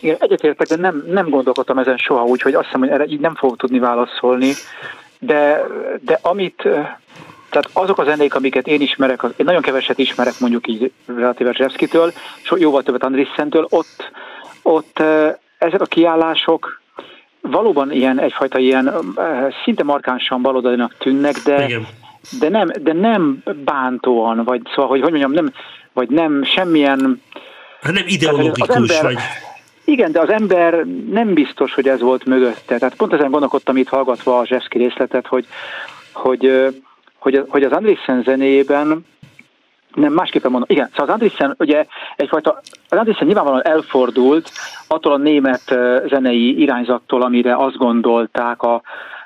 [0.00, 3.20] Igen, egyetértek, de nem, nem gondolkodtam ezen soha úgy, hogy azt hiszem, hogy erre így
[3.20, 4.52] nem fogok tudni válaszolni,
[5.18, 5.66] de,
[6.00, 6.62] de amit,
[7.50, 12.12] tehát azok a zenék, amiket én ismerek, én nagyon keveset ismerek mondjuk így relatíve Zsevszkitől,
[12.42, 14.10] és jóval többet Andrisszentől, ott,
[14.62, 15.02] ott
[15.58, 16.80] ezek a kiállások
[17.40, 18.94] valóban ilyen egyfajta ilyen
[19.64, 21.68] szinte markánsan baloldalinak tűnnek, de,
[22.38, 25.52] de nem, de nem bántóan, vagy szóval, hogy hogy mondjam, nem,
[25.92, 27.22] vagy nem semmilyen...
[27.80, 29.18] Hát nem ideológikus, ember, vagy...
[29.84, 32.78] Igen, de az ember nem biztos, hogy ez volt mögötte.
[32.78, 35.46] Tehát pont ezen gondolkodtam itt hallgatva a Zseszki részletet, hogy,
[36.12, 36.74] hogy,
[37.18, 39.04] hogy, hogy az Andrissen zenéjében
[39.94, 40.68] nem, másképpen mondom.
[40.70, 44.50] Igen, szóval az Andrissen ugye egyfajta, az Andrissen nyilvánvalóan elfordult
[44.86, 45.74] attól a német
[46.08, 48.82] zenei irányzattól, amire azt gondolták a,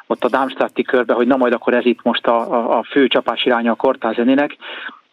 [0.06, 3.06] ott a Darmstadti körbe, hogy na majd akkor ez itt most a, a, a fő
[3.06, 4.56] csapás iránya a kortázenének,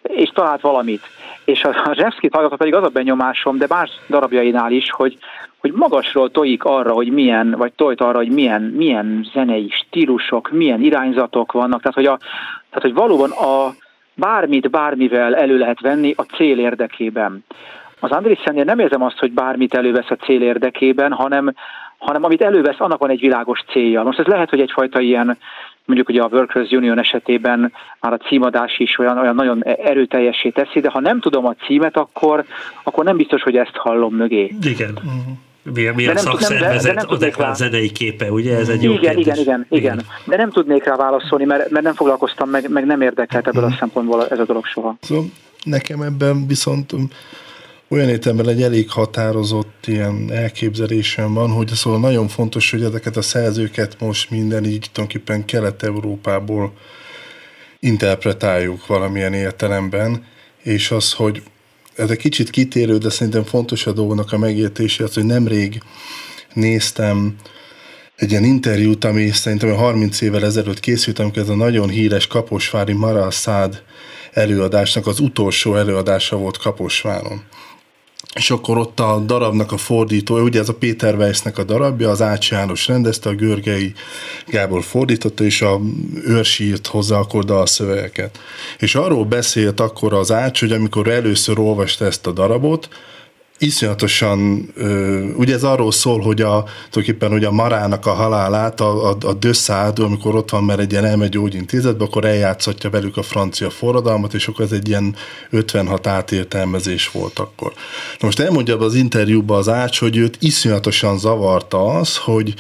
[0.04, 1.02] és talált valamit.
[1.46, 5.18] És a Zsevszki hallgatva pedig az a benyomásom, de más darabjainál is, hogy,
[5.58, 10.82] hogy magasról tojik arra, hogy milyen, vagy tojt arra, hogy milyen, milyen zenei stílusok, milyen
[10.82, 12.18] irányzatok vannak, tehát hogy, a,
[12.70, 13.74] tehát, hogy valóban a
[14.14, 17.44] bármit bármivel elő lehet venni a cél érdekében.
[18.00, 21.54] Az Andréssennél nem érzem azt, hogy bármit elővesz a cél érdekében, hanem,
[21.98, 24.04] hanem amit elővesz, annak van egy világos célja.
[24.04, 25.38] Most ez lehet, hogy egyfajta ilyen
[25.86, 30.80] mondjuk ugye a Workers Union esetében már a címadás is olyan, olyan nagyon erőteljesé teszi,
[30.80, 32.46] de ha nem tudom a címet, akkor,
[32.84, 34.56] akkor nem biztos, hogy ezt hallom mögé.
[34.62, 34.92] Igen.
[34.92, 35.38] Uh-huh.
[35.74, 38.58] Milyen, milyen nem, szakszervezet, nem, de, nem zenei képe, ugye?
[38.58, 41.94] Ez egy jó igen, igen, igen, igen, De nem tudnék rá válaszolni, mert, mert nem
[41.94, 43.76] foglalkoztam, meg, meg nem érdekelt ebből uh-huh.
[43.76, 44.96] a szempontból ez a dolog soha.
[45.02, 45.24] Szóval
[45.64, 46.94] nekem ebben viszont
[47.92, 53.22] olyan értelemben egy elég határozott ilyen elképzelésem van, hogy szóval nagyon fontos, hogy ezeket a
[53.22, 56.74] szerzőket most minden így tulajdonképpen Kelet-Európából
[57.80, 60.26] interpretáljuk valamilyen értelemben,
[60.64, 61.44] és az, hogy
[61.96, 65.82] ez egy kicsit kitérő, de szerintem fontos a dolgnak a megértése, az, hogy nemrég
[66.54, 67.36] néztem
[68.16, 72.94] egy ilyen interjút, ami szerintem 30 évvel ezelőtt készült, amikor ez a nagyon híres Kaposvári
[72.94, 73.84] Mara Szád
[74.32, 77.44] előadásnak az utolsó előadása volt Kaposváron
[78.36, 82.22] és akkor ott a darabnak a fordítója, ugye ez a Péter Weissnek a darabja, az
[82.22, 83.94] Ács János rendezte, a Görgei
[84.48, 85.80] Gábor fordította, és a
[86.26, 88.40] őrsírt hozzá akkor dalszövegeket.
[88.80, 92.90] És arról beszélt akkor az Ács, hogy amikor először olvasta ezt a darabot,
[93.62, 94.70] iszonyatosan,
[95.36, 99.34] ugye ez arról szól, hogy a, tulajdonképpen, hogy a marának a halálát a, a, a
[99.34, 104.34] dösszádó, amikor ott van, mert egy ilyen elmegy gyógyintézetbe, akkor eljátszhatja velük a francia forradalmat,
[104.34, 105.16] és akkor ez egy ilyen
[105.50, 107.74] 56 átértelmezés volt akkor.
[108.20, 112.54] Na most elmondja az interjúban az Ács, hogy őt iszonyatosan zavarta az, hogy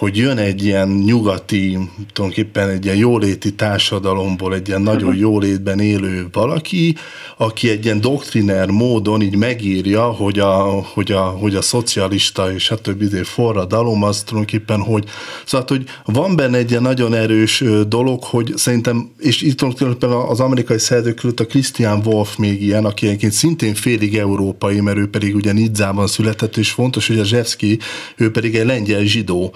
[0.00, 1.78] hogy jön egy ilyen nyugati,
[2.12, 6.96] tulajdonképpen egy ilyen jóléti társadalomból, egy ilyen nagyon jólétben élő valaki,
[7.36, 10.52] aki egy ilyen doktriner módon így megírja, hogy a,
[10.92, 15.04] hogy a, hogy a szocialista és hát többi izé forradalom az tulajdonképpen, hogy.
[15.44, 20.40] Szóval, hogy van benne egy ilyen nagyon erős dolog, hogy szerintem, és itt tulajdonképpen az
[20.40, 25.08] amerikai szerzők között a Christian Wolf még ilyen, aki egyébként szintén félig európai, mert ő
[25.08, 27.78] pedig ugye Nidzában született, és fontos, hogy a Zsevszki,
[28.16, 29.54] ő pedig egy lengyel zsidó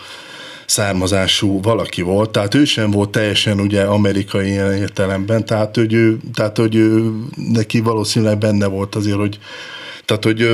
[0.67, 6.19] származású valaki volt, tehát ő sem volt teljesen ugye amerikai ilyen értelemben, tehát hogy, ő,
[6.35, 7.13] tehát, hogy ő,
[7.53, 9.39] neki valószínűleg benne volt azért, hogy
[10.05, 10.51] tehát, hogy,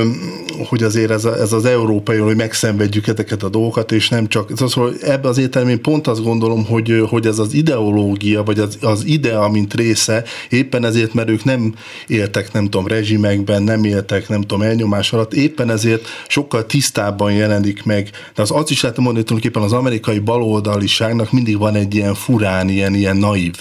[0.68, 4.51] hogy azért ez, a, ez az európai, hogy megszenvedjük ezeket a dolgokat, és nem csak,
[4.57, 9.05] szóval ebbe az értelemben pont azt gondolom, hogy, hogy ez az ideológia, vagy az, az
[9.05, 11.74] idea, mint része, éppen ezért, mert ők nem
[12.07, 17.84] éltek, nem tudom, rezsimekben, nem éltek, nem tudom, elnyomás alatt, éppen ezért sokkal tisztábban jelenik
[17.84, 18.11] meg.
[18.34, 22.14] De az, azt is lehet mondani, hogy tulajdonképpen az amerikai baloldaliságnak mindig van egy ilyen
[22.14, 23.57] furán, ilyen, ilyen naív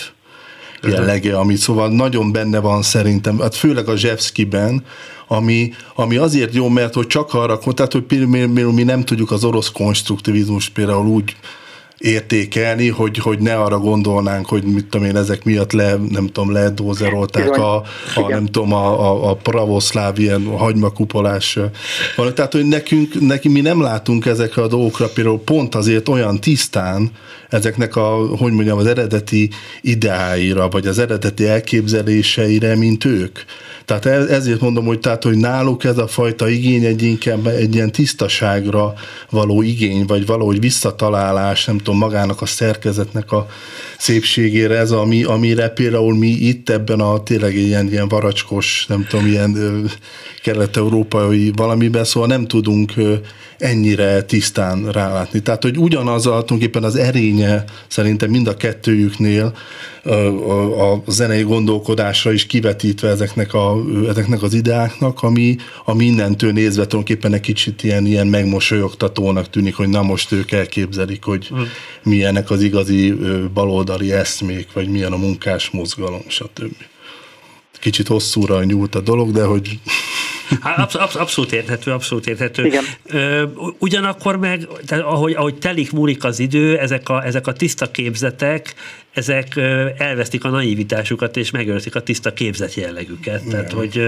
[0.84, 4.84] jellege, ami szóval nagyon benne van szerintem, hát főleg a Zsevszkiben,
[5.32, 9.44] ami, ami azért jó, mert hogy csak arra, tehát hogy például mi nem tudjuk az
[9.44, 11.36] orosz konstruktivizmus például úgy
[12.00, 16.52] értékelni, hogy, hogy ne arra gondolnánk, hogy mit tudom én, ezek miatt le, nem tudom,
[16.52, 17.76] ledózerolták a,
[18.16, 21.60] a, nem tudom, a, a, a pravoszláv ilyen hagymakupolás.
[22.34, 27.12] Tehát, hogy nekünk, neki mi nem látunk ezekre a dolgokra például pont azért olyan tisztán
[27.50, 29.50] ezeknek a, hogy mondjam, az eredeti
[29.82, 33.40] ideáira, vagy az eredeti elképzeléseire, mint ők.
[33.86, 37.92] Tehát ezért mondom, hogy, tehát, hogy náluk ez a fajta igény egy inkább egy ilyen
[37.92, 38.94] tisztaságra
[39.30, 43.48] való igény, vagy valahogy visszatalálás, nem tudom, magának a szerkezetnek a
[44.00, 49.26] szépségére, ez ami, amire például mi itt ebben a tényleg ilyen, ilyen varacskos, nem tudom,
[49.26, 49.58] ilyen
[50.44, 52.94] kelet-európai valamiben, szóval nem tudunk
[53.58, 55.40] ennyire tisztán rálátni.
[55.40, 59.54] Tehát, hogy ugyanaz a, tulajdonképpen az erénye szerintem mind a kettőjüknél
[60.04, 63.78] a, a, a zenei gondolkodásra is kivetítve ezeknek, a,
[64.10, 69.90] ezeknek az ideáknak, ami, ami innentől nézve tulajdonképpen egy kicsit ilyen, ilyen megmosolyogtatónak tűnik, hogy
[69.90, 71.62] na most ők elképzelik, hogy mm.
[72.04, 73.14] milyenek az igazi
[73.54, 76.76] baloldali eszmék, vagy milyen a munkás mozgalom, stb.
[77.80, 79.80] Kicsit hosszúra nyúlt a dolog, de hogy
[80.62, 82.66] Hát absz- absz- abszolút érthető, abszolút érthető.
[82.66, 82.84] Igen.
[83.80, 88.74] ugyanakkor meg, tehát ahogy, ahogy telik, múlik az idő, ezek a, ezek a tiszta képzetek,
[89.14, 89.56] ezek
[89.98, 93.40] elvesztik a naivitásukat, és megőrzik a tiszta képzet jellegüket.
[93.40, 93.50] Igen.
[93.50, 94.02] Tehát, hogy,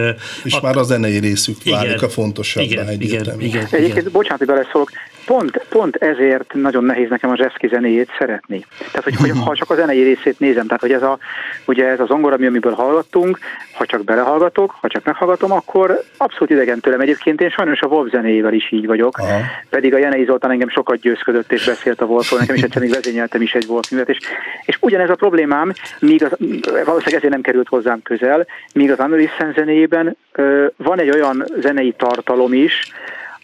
[0.44, 2.64] és a, már a zenei részük válik igen, a fontosabb.
[2.64, 4.92] Igen, igen, igen, igen, Egyébként, bocsánat, hogy beleszólok,
[5.26, 8.66] pont, pont ezért nagyon nehéz nekem a Zseszki zenéjét szeretni.
[8.78, 11.18] Tehát, hogy, hogy ha csak a zenei részét nézem, tehát, hogy ez, a,
[11.66, 13.40] ugye ez az zongora, amiből hallgattunk,
[13.74, 17.00] ha csak belehallgatok, ha csak meghallgatom, akkor abszolút idegen tőlem.
[17.00, 19.40] Egyébként én sajnos a Wolf zenéjével is így vagyok, Aha.
[19.70, 22.92] pedig a Jenei Zoltán engem sokat győzködött és beszélt a Wolfról, nekem is egyszer még
[22.92, 24.18] vezényeltem is egy Wolf művet, és,
[24.66, 29.54] és ugyanez a problémám, míg az, valószínűleg ezért nem került hozzám közel, míg az Annelissen
[29.56, 32.92] zenéjében ö, van egy olyan zenei tartalom is,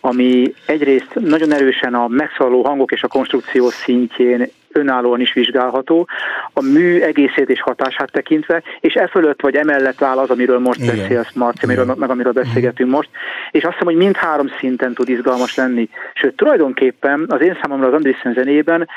[0.02, 6.08] ami egyrészt nagyon erősen a megszólaló hangok és a konstrukció szintjén önállóan is vizsgálható,
[6.54, 10.80] a mű egészét és hatását tekintve, és e fölött vagy emellett áll az, amiről most
[10.80, 10.96] Igen.
[10.96, 13.10] beszélsz, Marci, amiről, meg amiről beszélgetünk most,
[13.52, 15.90] és azt hiszem, hogy mind három szinten tud izgalmas lenni.
[16.14, 18.90] Sőt, tulajdonképpen az én számomra az Andrissen zenében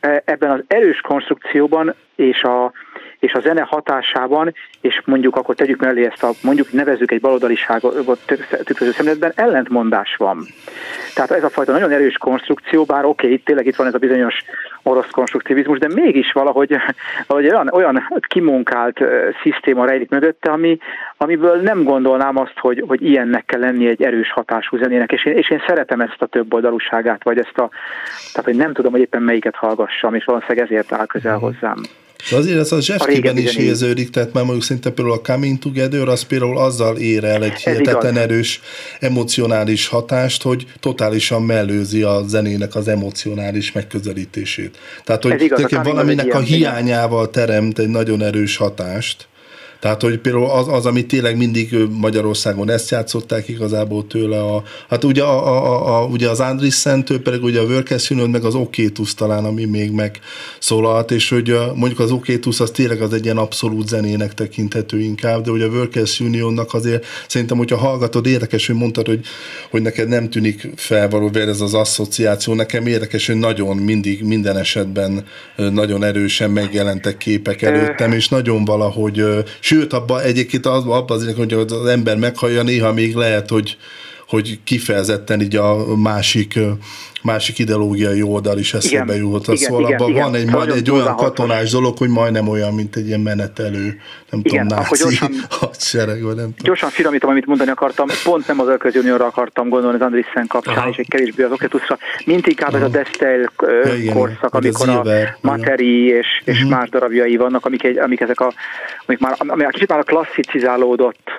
[0.00, 2.72] e, ebben az erős konstrukcióban és a,
[3.18, 8.18] és a zene hatásában, és mondjuk akkor tegyük mellé ezt a, mondjuk nevezzük egy baloldaliságot
[8.64, 10.46] tükröző szemléletben, ellentmondás van.
[11.14, 13.94] Tehát ez a fajta nagyon erős konstrukció, bár oké, okay, itt tényleg itt van ez
[13.94, 14.44] a bizonyos
[14.82, 16.76] orosz konstruktivizmus, de mégis valahogy,
[17.26, 19.00] valahogy olyan, olyan kimunkált
[19.42, 20.78] szisztéma rejlik mögötte, ami,
[21.16, 25.36] amiből nem gondolnám azt, hogy, hogy ilyennek kell lenni egy erős hatású zenének, és én,
[25.36, 27.70] és én szeretem ezt a több oldalúságát, vagy ezt a,
[28.32, 31.76] tehát hogy nem tudom, hogy éppen melyiket hallgassam, és valószínűleg ezért áll közel hozzám.
[32.30, 36.08] De azért ez a Zsefkiben is érződik, tehát már mondjuk szinte például a Coming Together,
[36.08, 38.60] az például azzal ér el egy hihetetlen erős
[39.00, 44.78] emocionális hatást, hogy totálisan mellőzi a zenének az emocionális megközelítését.
[45.04, 49.28] Tehát, hogy igaz, valaminek a hiányával teremt egy nagyon erős hatást.
[49.80, 55.04] Tehát, hogy például az, az ami tényleg mindig Magyarországon ezt játszották igazából tőle, a, hát
[55.04, 59.44] ugye, a, a, a, ugye az Andrissen-től pedig ugye a Union, meg az Okétus talán,
[59.44, 64.34] ami még megszólalt, és hogy mondjuk az Okétus az tényleg az egy ilyen abszolút zenének
[64.34, 69.20] tekinthető inkább, de ugye a Workers Unionnak azért szerintem, hogyha hallgatod, érdekes, hogy mondtad, hogy,
[69.70, 75.24] hogy neked nem tűnik felvaló ez az asszociáció, nekem érdekes, hogy nagyon mindig, minden esetben
[75.56, 79.24] nagyon erősen megjelentek képek előttem, és nagyon valahogy
[79.68, 83.76] Sőt, abban egyébként az, abban az, hogy az ember meghallja, néha még lehet, hogy
[84.28, 86.58] hogy kifejezetten így a másik
[87.22, 89.56] másik ideológiai oldal is eszébe jutott.
[89.56, 92.96] Szóval igen, abban igen, van egy, majd egy olyan katonás dolog, hogy majdnem olyan, mint
[92.96, 94.00] egy ilyen menetelő,
[94.30, 96.62] nem igen, tudom, náci gyorsan, hadsereg, vagy nem tudom.
[96.62, 100.76] Gyorsan finomítom, amit mondani akartam, pont nem az Ölközi Unióra akartam gondolni az Andrissen kapcsán,
[100.76, 100.88] Aha.
[100.88, 103.52] és egy kevésbé az Oketuszra, mint inkább ez a Destel
[104.02, 105.02] ja, korszak, amikor a
[105.40, 106.70] Materi és, és uh-huh.
[106.70, 108.52] más darabjai vannak, amik, egy, amik ezek a,
[109.06, 111.30] amik már, amik kicsit már a klasszicizálódott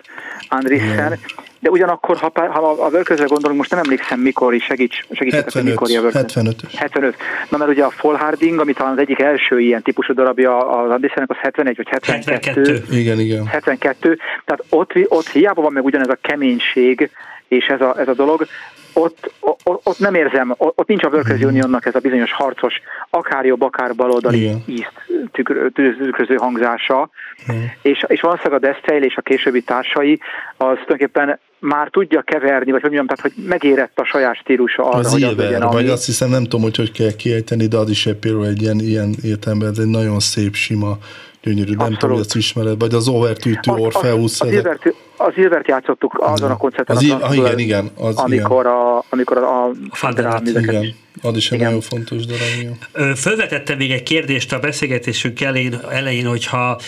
[0.49, 1.19] Andrissen,
[1.59, 5.63] de ugyanakkor, ha, ha a vörközre gondolunk, most nem emlékszem mikor is, segíts, segítsetek, hogy
[5.63, 6.55] mikor a 75.
[6.75, 7.15] 75.
[7.49, 11.29] Na mert ugye a Folharding, ami talán az egyik első ilyen típusú darabja az Andersennek,
[11.29, 12.31] az 71 vagy 72.
[12.31, 12.97] 72.
[12.97, 13.45] Igen, igen.
[13.45, 14.17] 72.
[14.45, 17.09] Tehát ott, ott hiába van meg ugyanez a keménység,
[17.47, 18.47] és ez a, ez a dolog,
[18.93, 22.73] ott, ott, ott nem érzem, ott, ott nincs a Workers Unionnak ez a bizonyos harcos,
[23.09, 24.93] akár jobb, akár baloldali ízt
[25.31, 27.09] tükröző hangzása,
[27.47, 27.71] Igen.
[27.81, 30.19] és, és valószínűleg a Deszteil és a későbbi társai
[30.57, 34.97] az tulajdonképpen már tudja keverni, vagy hogy mondjam, tehát hogy megérett a saját stílusa arra,
[34.97, 35.87] az hogy az legyen, vagy ami...
[35.87, 38.79] azt hiszem, nem tudom, hogy hogy kell kiejteni, de az is egy például egy ilyen,
[38.79, 40.97] ilyen értelemben, ez egy nagyon szép, sima,
[41.41, 41.89] gyönyörű, Abszolút.
[41.89, 44.41] nem tudom, hogy ezt ismered, vagy az Overtűtő Orpheus.
[44.41, 48.65] Az, az, az, az Ilvert játszottuk azon a koncerten, az, az, igen, igen, az, amikor,
[48.65, 48.71] igen.
[48.71, 53.15] A, amikor a, a Fanderát, igen, az is egy nagyon fontos darab.
[53.15, 56.79] Fölvetette még egy kérdést a beszélgetésünk elején, elején, hogyha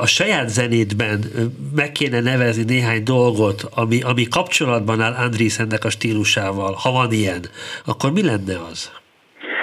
[0.00, 1.24] a saját zenétben
[1.74, 7.44] meg kéne nevezni néhány dolgot, ami, ami kapcsolatban áll Andrészennek a stílusával, ha van ilyen,
[7.84, 8.90] akkor mi lenne az?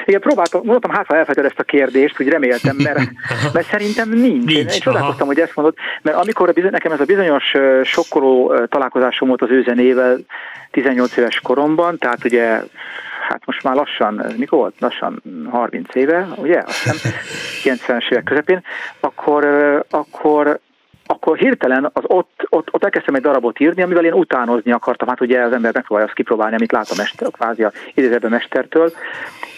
[0.05, 2.99] Igen, próbáltam, mondtam, hát ha elfejted ezt a kérdést, hogy reméltem, mert,
[3.53, 4.53] mert szerintem nincs.
[4.53, 7.43] nincs Én csodálkoztam, hogy ezt mondod, mert amikor a bizony, nekem ez a bizonyos
[7.83, 10.19] sokkoló találkozásom volt az ő zenével
[10.71, 12.61] 18 éves koromban, tehát ugye
[13.29, 14.75] hát most már lassan, mikor volt?
[14.79, 16.63] Lassan 30 éve, ugye?
[16.65, 17.11] Azt hiszem
[17.63, 18.63] 90-es évek közepén,
[18.99, 19.45] akkor,
[19.89, 20.59] akkor
[21.05, 25.07] akkor hirtelen az ott, ott, ott elkezdtem egy darabot írni, amivel én utánozni akartam.
[25.07, 28.91] Hát ugye az ember megpróbálja azt kipróbálni, amit lát a mester, kvázi a idézőben mestertől.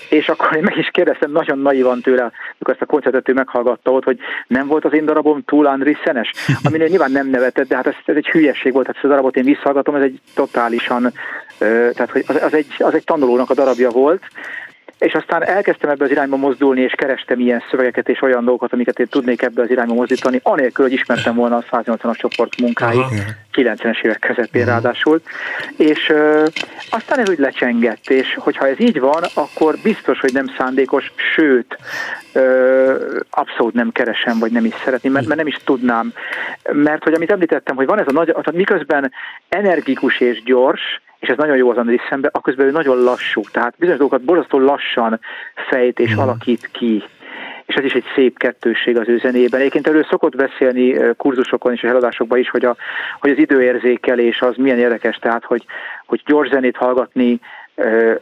[0.10, 4.04] És akkor én meg is kérdeztem nagyon naivan tőle, amikor ezt a koncertet meghallgatta ott,
[4.04, 6.32] hogy nem volt az én darabom túl Andrisszenes,
[6.64, 9.36] aminél nyilván nem nevetett, de hát ez, ez egy hülyeség volt, tehát ezt a darabot
[9.36, 11.14] én visszahallgatom, ez egy totálisan,
[11.58, 14.24] tehát hogy az, az, egy, az egy tanulónak a darabja volt,
[14.98, 19.00] és aztán elkezdtem ebbe az irányba mozdulni, és kerestem ilyen szövegeket és olyan dolgokat, amiket
[19.00, 23.16] én tudnék ebbe az irányba mozdítani, anélkül, hogy ismertem volna a 180-as csoport munkáit, Aha.
[23.54, 24.72] 90-es évek közepén Aha.
[24.72, 25.22] ráadásul.
[25.78, 26.46] És ö,
[26.90, 31.78] aztán ez úgy lecsengett, és hogyha ez így van, akkor biztos, hogy nem szándékos, sőt,
[32.34, 36.14] ö, abszolút nem keresem, vagy nem is szeretném, mert, mert nem is tudnám.
[36.72, 39.12] Mert hogy amit említettem, hogy van ez a nagy, miközben
[39.50, 43.74] energikus és gyors, és ez nagyon jó az Andris szemben, akközben ő nagyon lassú, tehát
[43.78, 45.20] bizonyos dolgokat borzasztó lassan
[45.70, 46.18] fejt és mm.
[46.18, 47.04] alakít ki
[47.66, 49.60] és ez is egy szép kettőség az ő zenében.
[49.60, 52.76] Egyébként erről szokott beszélni kurzusokon és a eladásokban is, hogy, a,
[53.20, 55.66] hogy az időérzékelés az milyen érdekes, tehát hogy,
[56.06, 57.40] hogy gyors zenét hallgatni,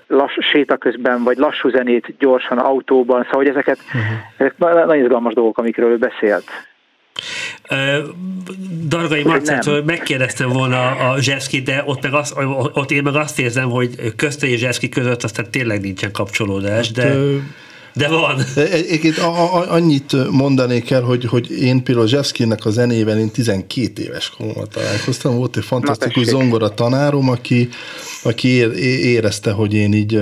[0.07, 4.01] lass, séta közben, vagy lassú zenét gyorsan autóban, szóval hogy ezeket, uh-huh.
[4.37, 6.45] ezek nagyon izgalmas dolgok, amikről ő beszélt.
[8.87, 12.33] Dargai Marcától megkérdeztem volna a Zseszki, de ott, meg azt,
[12.73, 17.03] ott én meg azt érzem, hogy közte és Zseszki között aztán tényleg nincsen kapcsolódás, de...
[17.03, 17.17] Hát,
[17.95, 18.43] de van.
[18.55, 19.17] Egyébként
[19.67, 25.35] annyit mondanék el, hogy, hogy én például Zsevszkinek a zenében én 12 éves koromban találkoztam.
[25.35, 27.69] Volt egy fantasztikus zongora tanárom, aki,
[28.23, 28.47] aki
[29.01, 30.19] érezte, hogy én így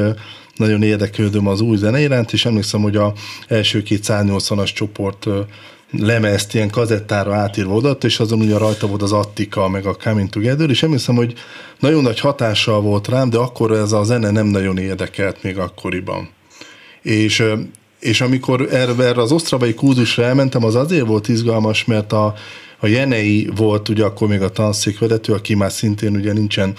[0.56, 3.14] nagyon érdeklődöm az új zene iránt, és emlékszem, hogy a
[3.48, 5.28] első két 180-as csoport
[5.92, 10.30] lemezt ilyen kazettára átírva odat, és azon ugye rajta volt az Attika, meg a Coming
[10.30, 11.34] Together, és emlékszem, hogy
[11.80, 16.30] nagyon nagy hatással volt rám, de akkor ez a zene nem nagyon érdekelt még akkoriban.
[17.02, 17.44] És,
[18.00, 22.34] és amikor erre, erre az osztrabai kúzusra elmentem, az azért volt izgalmas, mert a,
[22.80, 26.76] a Jenei volt ugye akkor még a tanszékvezető, aki már szintén ugye nincsen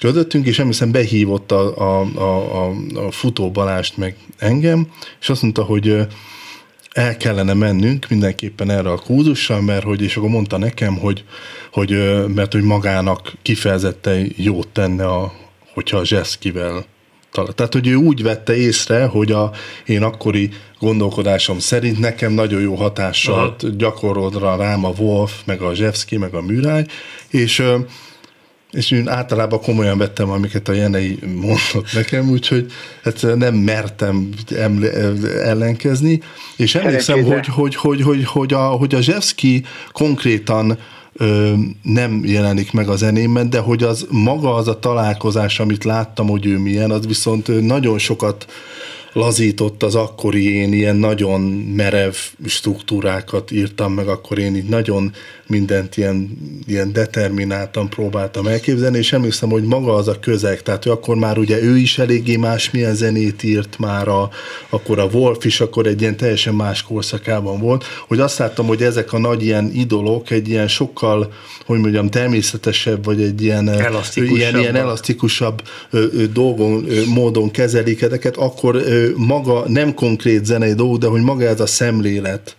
[0.00, 2.74] közöttünk, és emlékszem behívott a, a, a, a,
[3.06, 4.88] a futó Balást meg engem,
[5.20, 6.06] és azt mondta, hogy
[6.96, 11.24] el kellene mennünk mindenképpen erre a kúzussal, mert hogy, és akkor mondta nekem, hogy,
[11.72, 11.90] hogy
[12.34, 15.32] mert hogy magának kifejezetten jót tenne, a,
[15.74, 16.84] hogyha a zseszkivel
[17.54, 19.50] tehát, hogy ő úgy vette észre, hogy a
[19.86, 26.16] én akkori gondolkodásom szerint nekem nagyon jó hatással gyakorolra rám a Wolf, meg a Zsevszki,
[26.16, 26.86] meg a Műráj,
[27.28, 27.62] és
[28.72, 34.28] és én általában komolyan vettem, amiket a Jenei mondott nekem, úgyhogy hát nem mertem
[35.42, 36.20] ellenkezni,
[36.56, 40.78] és emlékszem, hogy, hogy, hogy, hogy, hogy, a, hogy a Zsevszki konkrétan
[41.12, 41.52] ö,
[41.82, 46.46] nem jelenik meg a zenémben, de hogy az maga az a találkozás, amit láttam, hogy
[46.46, 48.46] ő milyen, az viszont nagyon sokat
[49.16, 51.40] lazított az akkori én ilyen nagyon
[51.76, 52.14] merev
[52.46, 55.12] struktúrákat írtam meg, akkor én így nagyon
[55.46, 60.92] mindent ilyen, ilyen determináltan próbáltam elképzelni, és emlékszem, hogy maga az a közeg, tehát hogy
[60.92, 64.30] akkor már ugye ő is eléggé másmilyen zenét írt már, a,
[64.68, 68.82] akkor a Wolf is akkor egy ilyen teljesen más korszakában volt, hogy azt láttam, hogy
[68.82, 71.32] ezek a nagy ilyen idolok egy ilyen sokkal,
[71.66, 73.68] hogy mondjam, természetesebb, vagy egy ilyen,
[74.14, 75.62] ilyen, ilyen elasztikusabb
[76.32, 78.82] dolgon, módon kezelik ezeket, akkor
[79.16, 82.56] maga nem konkrét zenei dolgok, de hogy maga ez a szemlélet,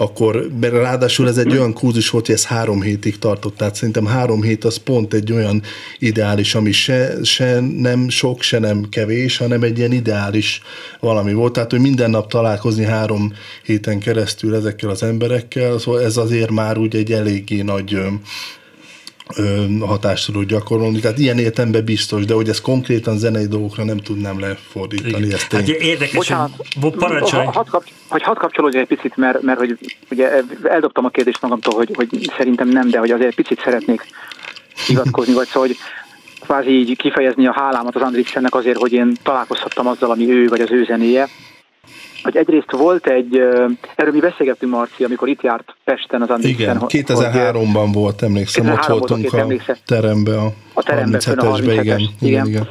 [0.00, 4.42] akkor ráadásul ez egy olyan kurzus volt, hogy ez három hétig tartott, tehát szerintem három
[4.42, 5.62] hét az pont egy olyan
[5.98, 10.62] ideális, ami se, se nem sok, se nem kevés, hanem egy ilyen ideális
[11.00, 13.32] valami volt, tehát hogy minden nap találkozni három
[13.64, 17.98] héten keresztül ezekkel az emberekkel, szóval ez azért már úgy egy eléggé nagy
[19.80, 20.98] hatást tudod gyakorolni.
[20.98, 25.24] Tehát ilyen értemben biztos, de hogy ez konkrétan zenei dolgokra nem tudnám lefordítani.
[25.24, 25.34] Igen.
[25.34, 26.50] Ezt hát érdekes, Bocsánat,
[26.80, 27.46] hogy parancsolj.
[27.46, 29.78] Hadd kap, hogy hadd kapcsolódj egy picit, mert, mert hogy
[30.10, 34.06] ugye eldobtam a kérdést magamtól, hogy, hogy szerintem nem, de hogy azért picit szeretnék
[34.86, 35.76] hivatkozni, vagy szóval, hogy
[36.40, 40.60] kvázi így kifejezni a hálámat az Andrixennek azért, hogy én találkozhattam azzal, ami ő, vagy
[40.60, 41.28] az ő zenéje,
[42.22, 43.36] hogy egyrészt volt egy,
[43.96, 46.76] erről mi beszélgettünk Marci, amikor itt járt Pesten az Andrixen.
[46.76, 49.46] Igen, 2003-ban volt, emlékszem, ott voltunk a
[49.86, 52.46] terembe, a, a terembe, 37-esbe, igen, igen, igen.
[52.46, 52.68] igen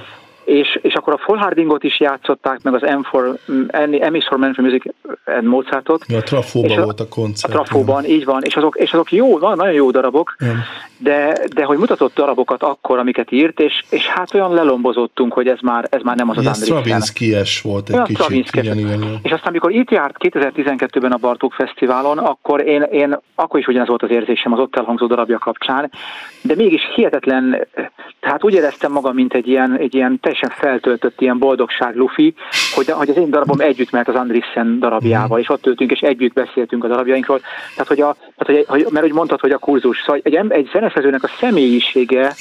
[0.49, 4.63] és, és akkor a Full Hardingot is játszották, meg az M4, M for Man for
[4.63, 4.83] Music
[5.25, 6.05] and Mozartot.
[6.07, 7.53] Ja, a Trafóban volt a koncert.
[7.53, 10.35] A Trafóban, így van, és azok, és azok jó, nagyon jó darabok,
[10.97, 15.59] de, de hogy mutatott darabokat akkor, amiket írt, és, és hát olyan lelombozottunk, hogy ez
[15.61, 16.65] már, ez már nem az az Andrés.
[16.65, 18.55] Stravinsky-es volt egy olyan kicsit.
[18.55, 19.19] Igen, igen, igen.
[19.23, 23.87] És aztán, amikor itt járt 2012-ben a Bartók Fesztiválon, akkor én, én akkor is ugyanaz
[23.87, 25.91] volt az érzésem az ott elhangzó darabja kapcsán,
[26.41, 27.67] de mégis hihetetlen,
[28.19, 32.33] tehát úgy éreztem magam, mint egy ilyen, egy ilyen teljesen feltöltött ilyen boldogság lufi,
[32.75, 35.41] hogy, hogy az én darabom együtt mert az Andrissen darabjával, mm.
[35.41, 37.39] és ott ültünk, és együtt beszéltünk a darabjainkról.
[37.71, 41.23] Tehát, hogy a, tehát, hogy, mert hogy mondtad, hogy a kurzus, szóval egy, egy zeneszerzőnek
[41.23, 42.33] a személyisége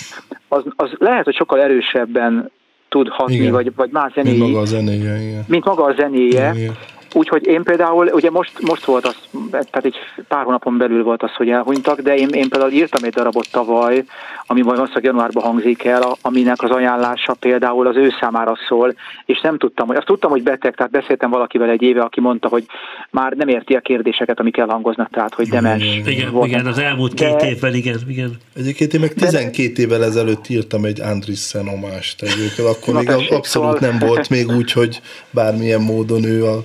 [0.48, 2.50] az, az lehet, hogy sokkal erősebben
[2.88, 3.52] tud hatni, igen.
[3.52, 4.38] vagy, vagy más zenéje.
[4.38, 5.44] Mint maga a zenéje.
[5.46, 6.52] Mint maga a zenéje.
[6.54, 6.76] Igen.
[7.12, 9.16] Úgyhogy én például, ugye most, most volt az,
[9.50, 9.96] tehát egy
[10.28, 14.04] pár hónapon belül volt az, hogy elhunytak, de én, én például írtam egy darabot tavaly,
[14.46, 18.94] ami majd azt januárban hangzik el, aminek az ajánlása például az ő számára szól,
[19.24, 22.48] és nem tudtam, hogy azt tudtam, hogy beteg, tehát beszéltem valakivel egy éve, aki mondta,
[22.48, 22.66] hogy
[23.10, 25.84] már nem érti a kérdéseket, amik elhangoznak, tehát hogy demens.
[26.04, 26.46] Igen, volt.
[26.46, 28.36] igen, az elmúlt két de, évvel, igen, igen.
[28.56, 33.32] Egyébként én meg 12 de, évvel ezelőtt írtam egy Andrissen omást egyébként, akkor még tessék,
[33.32, 33.78] abszolút szóval...
[33.80, 35.00] nem volt még úgy, hogy
[35.30, 36.64] bármilyen módon ő a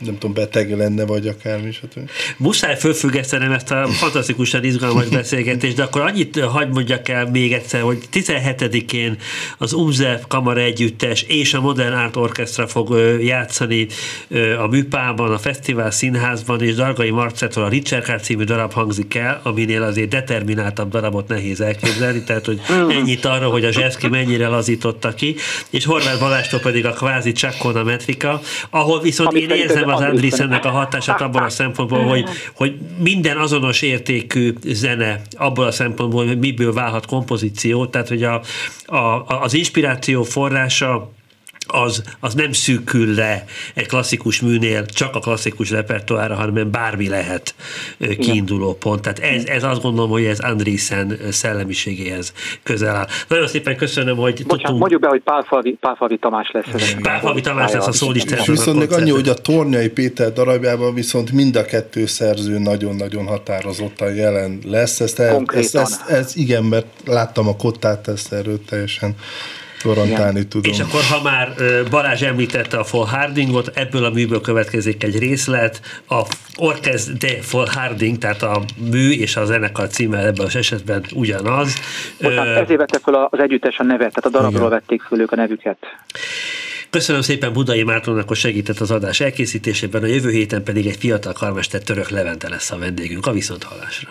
[0.00, 1.72] nem tudom, beteg lenne, vagy akármi.
[1.72, 2.10] Stb.
[2.36, 7.80] Muszáj fölfüggesztenem ezt a fantasztikusan izgalmas beszélgetést, de akkor annyit hagyd mondjak el még egyszer,
[7.80, 9.16] hogy 17-én
[9.58, 13.86] az Umze Kamara Együttes és a Modern Art Orchestra fog játszani
[14.58, 19.82] a Műpában, a Fesztivál Színházban, és Dargai Marcettól a Richard című darab hangzik el, aminél
[19.82, 25.36] azért determináltabb darabot nehéz elképzelni, tehát hogy ennyit arra, hogy a Zseszki mennyire lazította ki,
[25.70, 28.40] és Horváth Balástól pedig a kvázi Csakkona Metrika,
[28.70, 33.36] ahol viszont Amit én érzem az Andrissennek a hatását abban a szempontból, hogy, hogy minden
[33.36, 38.40] azonos értékű zene abból a szempontból, hogy miből válhat kompozíció, tehát hogy a,
[38.86, 41.10] a, az inspiráció forrása
[41.72, 43.44] az, az nem szűkül le
[43.74, 47.54] egy klasszikus műnél csak a klasszikus repertoára, hanem bármi lehet
[48.18, 49.00] kiinduló pont.
[49.00, 53.06] Tehát ez, ez azt gondolom, hogy ez Andrészen szellemiségéhez közel áll.
[53.28, 54.78] Nagyon szépen köszönöm, hogy Bocsánat, tudtunk...
[54.78, 56.94] mondjuk be, hogy Pálfalvi, Pálfalvi Tamás lesz.
[57.02, 58.36] Pálfalvi Tamás lesz a szólista.
[58.36, 63.26] És viszont még annyi, hogy a Tornyai Péter darabjában viszont mind a kettő szerző nagyon-nagyon
[63.26, 65.00] határozottan jelen lesz.
[65.00, 69.14] Ezt, el, ezt, ezt, ezt, igen, mert láttam a kottát, ezt erről teljesen
[69.82, 70.48] garantálni Igen.
[70.48, 70.72] tudom.
[70.72, 71.54] És akkor, ha már
[71.90, 76.22] Balázs említette a Full Hardingot, ebből a műből következik egy részlet, a
[76.56, 81.74] Orkez de Full Harding, tehát a mű és a zenekar címe ebben az esetben ugyanaz.
[82.20, 84.70] Bocsánat, ezért vette fel az együttes a nevet, tehát a darabról Igen.
[84.70, 85.78] vették föl ők a nevüket.
[86.90, 91.32] Köszönöm szépen Budai Mártonnak, hogy segített az adás elkészítésében, a jövő héten pedig egy fiatal
[91.32, 93.26] karmester török Levente lesz a vendégünk.
[93.26, 94.10] A viszonthallásra.